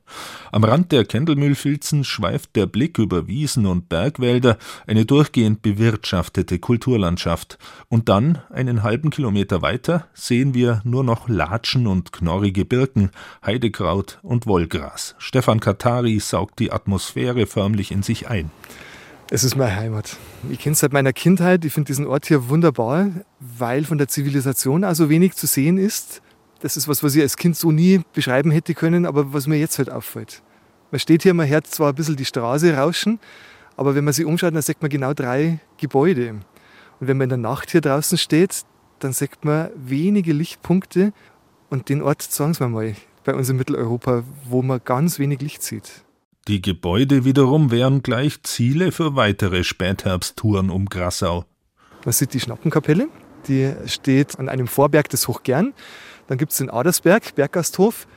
Am 0.53 0.63
Rand 0.63 0.93
der 0.93 1.03
Kendelmühlfilzen 1.03 2.05
schweift 2.05 2.55
der 2.55 2.67
Blick 2.67 2.99
über 2.99 3.27
Wiesen 3.27 3.65
und 3.65 3.89
Bergwälder, 3.89 4.57
eine 4.87 5.05
durchgehend 5.05 5.61
bewirtschaftete 5.61 6.57
Kulturlandschaft. 6.57 7.57
Und 7.89 8.07
dann, 8.07 8.37
einen 8.49 8.81
halben 8.81 9.09
Kilometer 9.09 9.61
weiter, 9.61 10.07
sehen 10.13 10.53
wir 10.53 10.68
wir 10.69 10.81
nur 10.83 11.03
noch 11.03 11.27
Latschen 11.27 11.87
und 11.87 12.11
knorrige 12.11 12.63
Birken, 12.63 13.09
Heidekraut 13.43 14.19
und 14.21 14.45
Wollgras. 14.45 15.15
Stefan 15.17 15.59
Katari 15.59 16.19
saugt 16.19 16.59
die 16.59 16.71
Atmosphäre 16.71 17.47
förmlich 17.47 17.91
in 17.91 18.03
sich 18.03 18.29
ein. 18.29 18.51
Es 19.31 19.43
ist 19.43 19.55
meine 19.55 19.75
Heimat. 19.75 20.17
Ich 20.49 20.59
kenne 20.59 20.73
es 20.73 20.79
seit 20.79 20.93
meiner 20.93 21.13
Kindheit. 21.13 21.65
Ich 21.65 21.73
finde 21.73 21.87
diesen 21.87 22.05
Ort 22.05 22.27
hier 22.27 22.49
wunderbar, 22.49 23.07
weil 23.39 23.83
von 23.83 23.97
der 23.97 24.07
Zivilisation 24.07 24.83
also 24.83 25.09
wenig 25.09 25.33
zu 25.33 25.47
sehen 25.47 25.77
ist. 25.77 26.21
Das 26.61 26.77
ist 26.77 26.87
was, 26.87 27.03
was 27.03 27.15
ich 27.15 27.21
als 27.21 27.37
Kind 27.37 27.55
so 27.55 27.71
nie 27.71 28.01
beschreiben 28.13 28.51
hätte 28.51 28.73
können, 28.73 29.05
aber 29.05 29.33
was 29.33 29.47
mir 29.47 29.57
jetzt 29.57 29.77
halt 29.77 29.91
auffällt. 29.91 30.43
Man 30.91 30.99
steht 30.99 31.23
hier, 31.23 31.33
man 31.33 31.47
hört 31.47 31.67
zwar 31.67 31.89
ein 31.89 31.95
bisschen 31.95 32.15
die 32.15 32.25
Straße 32.25 32.75
rauschen, 32.75 33.19
aber 33.77 33.95
wenn 33.95 34.03
man 34.03 34.13
sich 34.13 34.25
umschaut, 34.25 34.53
dann 34.53 34.61
sieht 34.61 34.81
man 34.81 34.89
genau 34.89 35.13
drei 35.13 35.59
Gebäude. 35.77 36.31
Und 36.99 37.07
wenn 37.07 37.17
man 37.17 37.25
in 37.25 37.29
der 37.29 37.37
Nacht 37.37 37.71
hier 37.71 37.81
draußen 37.81 38.17
steht, 38.17 38.65
dann 39.03 39.13
sieht 39.13 39.43
man 39.43 39.69
wenige 39.75 40.33
Lichtpunkte 40.33 41.13
und 41.69 41.89
den 41.89 42.01
Ort, 42.01 42.21
sagen 42.21 42.59
wir 42.59 42.67
mal, 42.67 42.95
bei 43.23 43.33
uns 43.33 43.49
in 43.49 43.57
Mitteleuropa, 43.57 44.23
wo 44.45 44.61
man 44.61 44.81
ganz 44.83 45.19
wenig 45.19 45.41
Licht 45.41 45.63
sieht. 45.63 46.03
Die 46.47 46.61
Gebäude 46.61 47.25
wiederum 47.25 47.69
wären 47.69 48.01
gleich 48.01 48.41
Ziele 48.43 48.91
für 48.91 49.15
weitere 49.15 49.63
Spätherbsttouren 49.63 50.69
um 50.69 50.87
Grassau. 50.87 51.45
Man 52.05 52.13
sieht 52.13 52.33
die 52.33 52.39
Schnappenkapelle, 52.39 53.07
die 53.47 53.73
steht 53.85 54.39
an 54.39 54.49
einem 54.49 54.67
Vorberg 54.67 55.09
des 55.09 55.27
Hochgern. 55.27 55.73
Dann 56.27 56.37
gibt 56.37 56.51
es 56.51 56.57
den 56.57 56.69
Adersberg, 56.69 57.35
Berggasthof, 57.35 58.07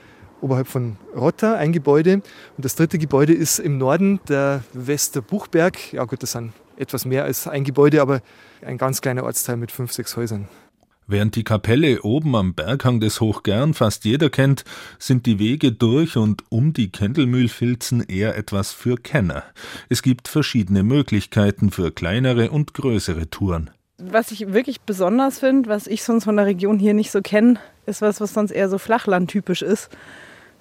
oberhalb 0.41 0.69
von 0.69 0.97
Rotta, 1.15 1.57
ein 1.57 1.73
Gebäude. 1.73 2.23
Und 2.57 2.65
das 2.65 2.75
dritte 2.75 2.99
Gebäude 2.99 3.35
ist 3.35 3.59
im 3.59 3.79
Norden 3.79 4.21
der 4.29 4.63
Westerbuchberg. 4.73 5.93
Ja 5.93 6.05
gut, 6.05 6.23
das 6.23 6.33
sind 6.33 6.53
etwas 6.77 7.05
mehr 7.05 7.25
als 7.25 7.47
ein 7.47 7.65
Gebäude, 7.65 8.01
aber 8.01 8.21
ein 8.65 8.79
ganz 8.79 9.01
kleiner 9.01 9.25
Ortsteil 9.25 9.57
mit 9.57 9.73
fünf, 9.73 9.93
sechs 9.93 10.17
Häusern. 10.17 10.49
Während 11.07 11.35
die 11.37 11.45
Kapelle 11.45 12.03
oben 12.03 12.37
am 12.37 12.55
Berghang 12.55 13.01
des 13.01 13.21
Hochgern 13.21 13.75
fast 13.75 14.05
jeder 14.05 14.31
kennt, 14.31 14.65
sind 14.99 15.27
die 15.27 15.39
Wege 15.39 15.73
durch 15.73 16.17
und 16.17 16.45
um 16.49 16.73
die 16.73 16.91
Kendelmühlfilzen 16.91 18.03
eher 18.03 18.37
etwas 18.37 18.73
für 18.73 18.97
Kenner. 18.97 19.43
Es 19.89 20.03
gibt 20.03 20.29
verschiedene 20.29 20.83
Möglichkeiten 20.83 21.71
für 21.71 21.91
kleinere 21.91 22.51
und 22.51 22.75
größere 22.75 23.29
Touren. 23.31 23.71
Was 23.99 24.31
ich 24.31 24.53
wirklich 24.53 24.81
besonders 24.81 25.41
finde, 25.41 25.69
was 25.69 25.87
ich 25.87 26.03
sonst 26.03 26.25
von 26.25 26.37
der 26.37 26.47
Region 26.47 26.79
hier 26.79 26.95
nicht 26.95 27.11
so 27.11 27.21
kenne, 27.21 27.59
ist 27.87 28.03
was, 28.03 28.21
was 28.21 28.33
sonst 28.33 28.51
eher 28.51 28.69
so 28.69 28.79
flachlandtypisch 28.79 29.63
ist 29.63 29.91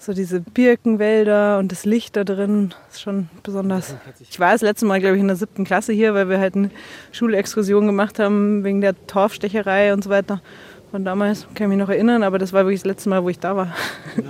so 0.01 0.13
diese 0.13 0.39
Birkenwälder 0.41 1.59
und 1.59 1.71
das 1.71 1.85
Licht 1.85 2.15
da 2.15 2.23
drin 2.23 2.73
ist 2.91 3.01
schon 3.01 3.29
besonders. 3.43 3.95
Ich 4.29 4.39
war 4.39 4.51
das 4.51 4.61
letzte 4.61 4.85
Mal, 4.85 4.99
glaube 4.99 5.15
ich, 5.15 5.21
in 5.21 5.27
der 5.27 5.37
siebten 5.37 5.63
Klasse 5.63 5.93
hier, 5.93 6.13
weil 6.15 6.27
wir 6.27 6.39
halt 6.39 6.55
eine 6.55 6.71
Schulexkursion 7.11 7.85
gemacht 7.85 8.17
haben 8.17 8.63
wegen 8.63 8.81
der 8.81 8.95
Torfstecherei 9.05 9.93
und 9.93 10.03
so 10.03 10.09
weiter. 10.09 10.41
Von 10.89 11.05
damals 11.05 11.45
kann 11.53 11.65
ich 11.65 11.77
mich 11.77 11.77
noch 11.77 11.89
erinnern, 11.89 12.23
aber 12.23 12.39
das 12.39 12.51
war 12.51 12.65
wirklich 12.65 12.81
das 12.81 12.87
letzte 12.87 13.09
Mal, 13.09 13.23
wo 13.23 13.29
ich 13.29 13.39
da 13.39 13.55
war. 13.55 13.73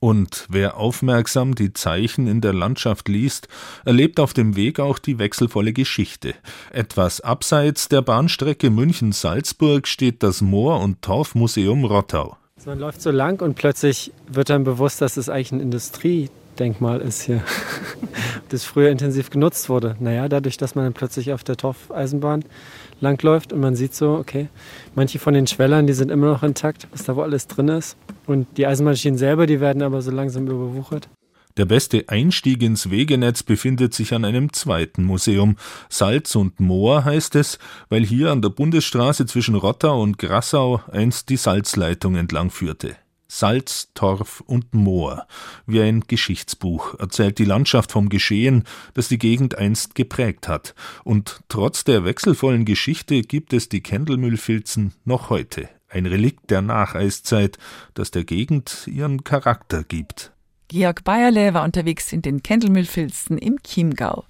Und 0.00 0.44
wer 0.50 0.76
aufmerksam 0.76 1.54
die 1.54 1.72
Zeichen 1.72 2.26
in 2.26 2.42
der 2.42 2.52
Landschaft 2.52 3.08
liest, 3.08 3.48
erlebt 3.86 4.20
auf 4.20 4.34
dem 4.34 4.54
Weg 4.54 4.78
auch 4.78 4.98
die 4.98 5.18
wechselvolle 5.18 5.72
Geschichte. 5.72 6.34
Etwas 6.72 7.22
abseits 7.22 7.88
der 7.88 8.02
Bahnstrecke 8.02 8.68
München-Salzburg 8.68 9.88
steht 9.88 10.22
das 10.22 10.42
Moor- 10.42 10.80
und 10.80 11.00
Torfmuseum 11.00 11.86
Rottau. 11.86 12.36
Also 12.64 12.70
man 12.70 12.80
läuft 12.80 13.02
so 13.02 13.10
lang 13.10 13.42
und 13.42 13.56
plötzlich 13.56 14.10
wird 14.26 14.50
einem 14.50 14.64
bewusst, 14.64 15.02
dass 15.02 15.18
es 15.18 15.28
eigentlich 15.28 15.52
ein 15.52 15.60
Industriedenkmal 15.60 17.02
ist 17.02 17.20
hier, 17.20 17.42
das 18.48 18.64
früher 18.64 18.88
intensiv 18.88 19.28
genutzt 19.28 19.68
wurde. 19.68 19.96
Naja, 20.00 20.30
dadurch, 20.30 20.56
dass 20.56 20.74
man 20.74 20.86
dann 20.86 20.94
plötzlich 20.94 21.34
auf 21.34 21.44
der 21.44 21.58
Torfeisenbahn 21.58 22.42
langläuft 23.02 23.52
und 23.52 23.60
man 23.60 23.76
sieht 23.76 23.94
so, 23.94 24.14
okay, 24.14 24.48
manche 24.94 25.18
von 25.18 25.34
den 25.34 25.46
Schwellern, 25.46 25.86
die 25.86 25.92
sind 25.92 26.10
immer 26.10 26.28
noch 26.28 26.42
intakt, 26.42 26.88
was 26.90 27.04
da 27.04 27.16
wo 27.16 27.20
alles 27.20 27.48
drin 27.48 27.68
ist. 27.68 27.98
Und 28.26 28.46
die 28.56 28.66
Eisenbahnschienen 28.66 29.18
selber, 29.18 29.44
die 29.46 29.60
werden 29.60 29.82
aber 29.82 30.00
so 30.00 30.10
langsam 30.10 30.46
überwuchert. 30.46 31.10
Der 31.56 31.66
beste 31.66 32.08
Einstieg 32.08 32.62
ins 32.62 32.90
Wegenetz 32.90 33.44
befindet 33.44 33.94
sich 33.94 34.12
an 34.12 34.24
einem 34.24 34.52
zweiten 34.52 35.04
Museum. 35.04 35.56
Salz 35.88 36.34
und 36.34 36.58
Moor 36.58 37.04
heißt 37.04 37.36
es, 37.36 37.60
weil 37.88 38.04
hier 38.04 38.32
an 38.32 38.42
der 38.42 38.48
Bundesstraße 38.48 39.24
zwischen 39.26 39.54
Rottau 39.54 40.02
und 40.02 40.18
Grassau 40.18 40.82
einst 40.90 41.28
die 41.28 41.36
Salzleitung 41.36 42.16
entlang 42.16 42.50
führte. 42.50 42.96
Salz, 43.28 43.90
Torf 43.94 44.40
und 44.40 44.74
Moor. 44.74 45.28
Wie 45.64 45.80
ein 45.80 46.00
Geschichtsbuch 46.00 46.98
erzählt 46.98 47.38
die 47.38 47.44
Landschaft 47.44 47.92
vom 47.92 48.08
Geschehen, 48.08 48.64
das 48.94 49.06
die 49.06 49.18
Gegend 49.18 49.56
einst 49.56 49.94
geprägt 49.94 50.48
hat. 50.48 50.74
Und 51.04 51.40
trotz 51.48 51.84
der 51.84 52.04
wechselvollen 52.04 52.64
Geschichte 52.64 53.22
gibt 53.22 53.52
es 53.52 53.68
die 53.68 53.80
Kendelmühlfilzen 53.80 54.92
noch 55.04 55.30
heute. 55.30 55.68
Ein 55.88 56.06
Relikt 56.06 56.50
der 56.50 56.62
Nacheiszeit, 56.62 57.58
das 57.94 58.10
der 58.10 58.24
Gegend 58.24 58.88
ihren 58.88 59.22
Charakter 59.22 59.84
gibt. 59.84 60.33
Georg 60.74 61.04
Bayerle 61.04 61.54
war 61.54 61.62
unterwegs 61.62 62.12
in 62.12 62.20
den 62.20 62.42
Kendelmühlfilzen 62.42 63.38
im 63.38 63.62
Chiemgau. 63.62 64.22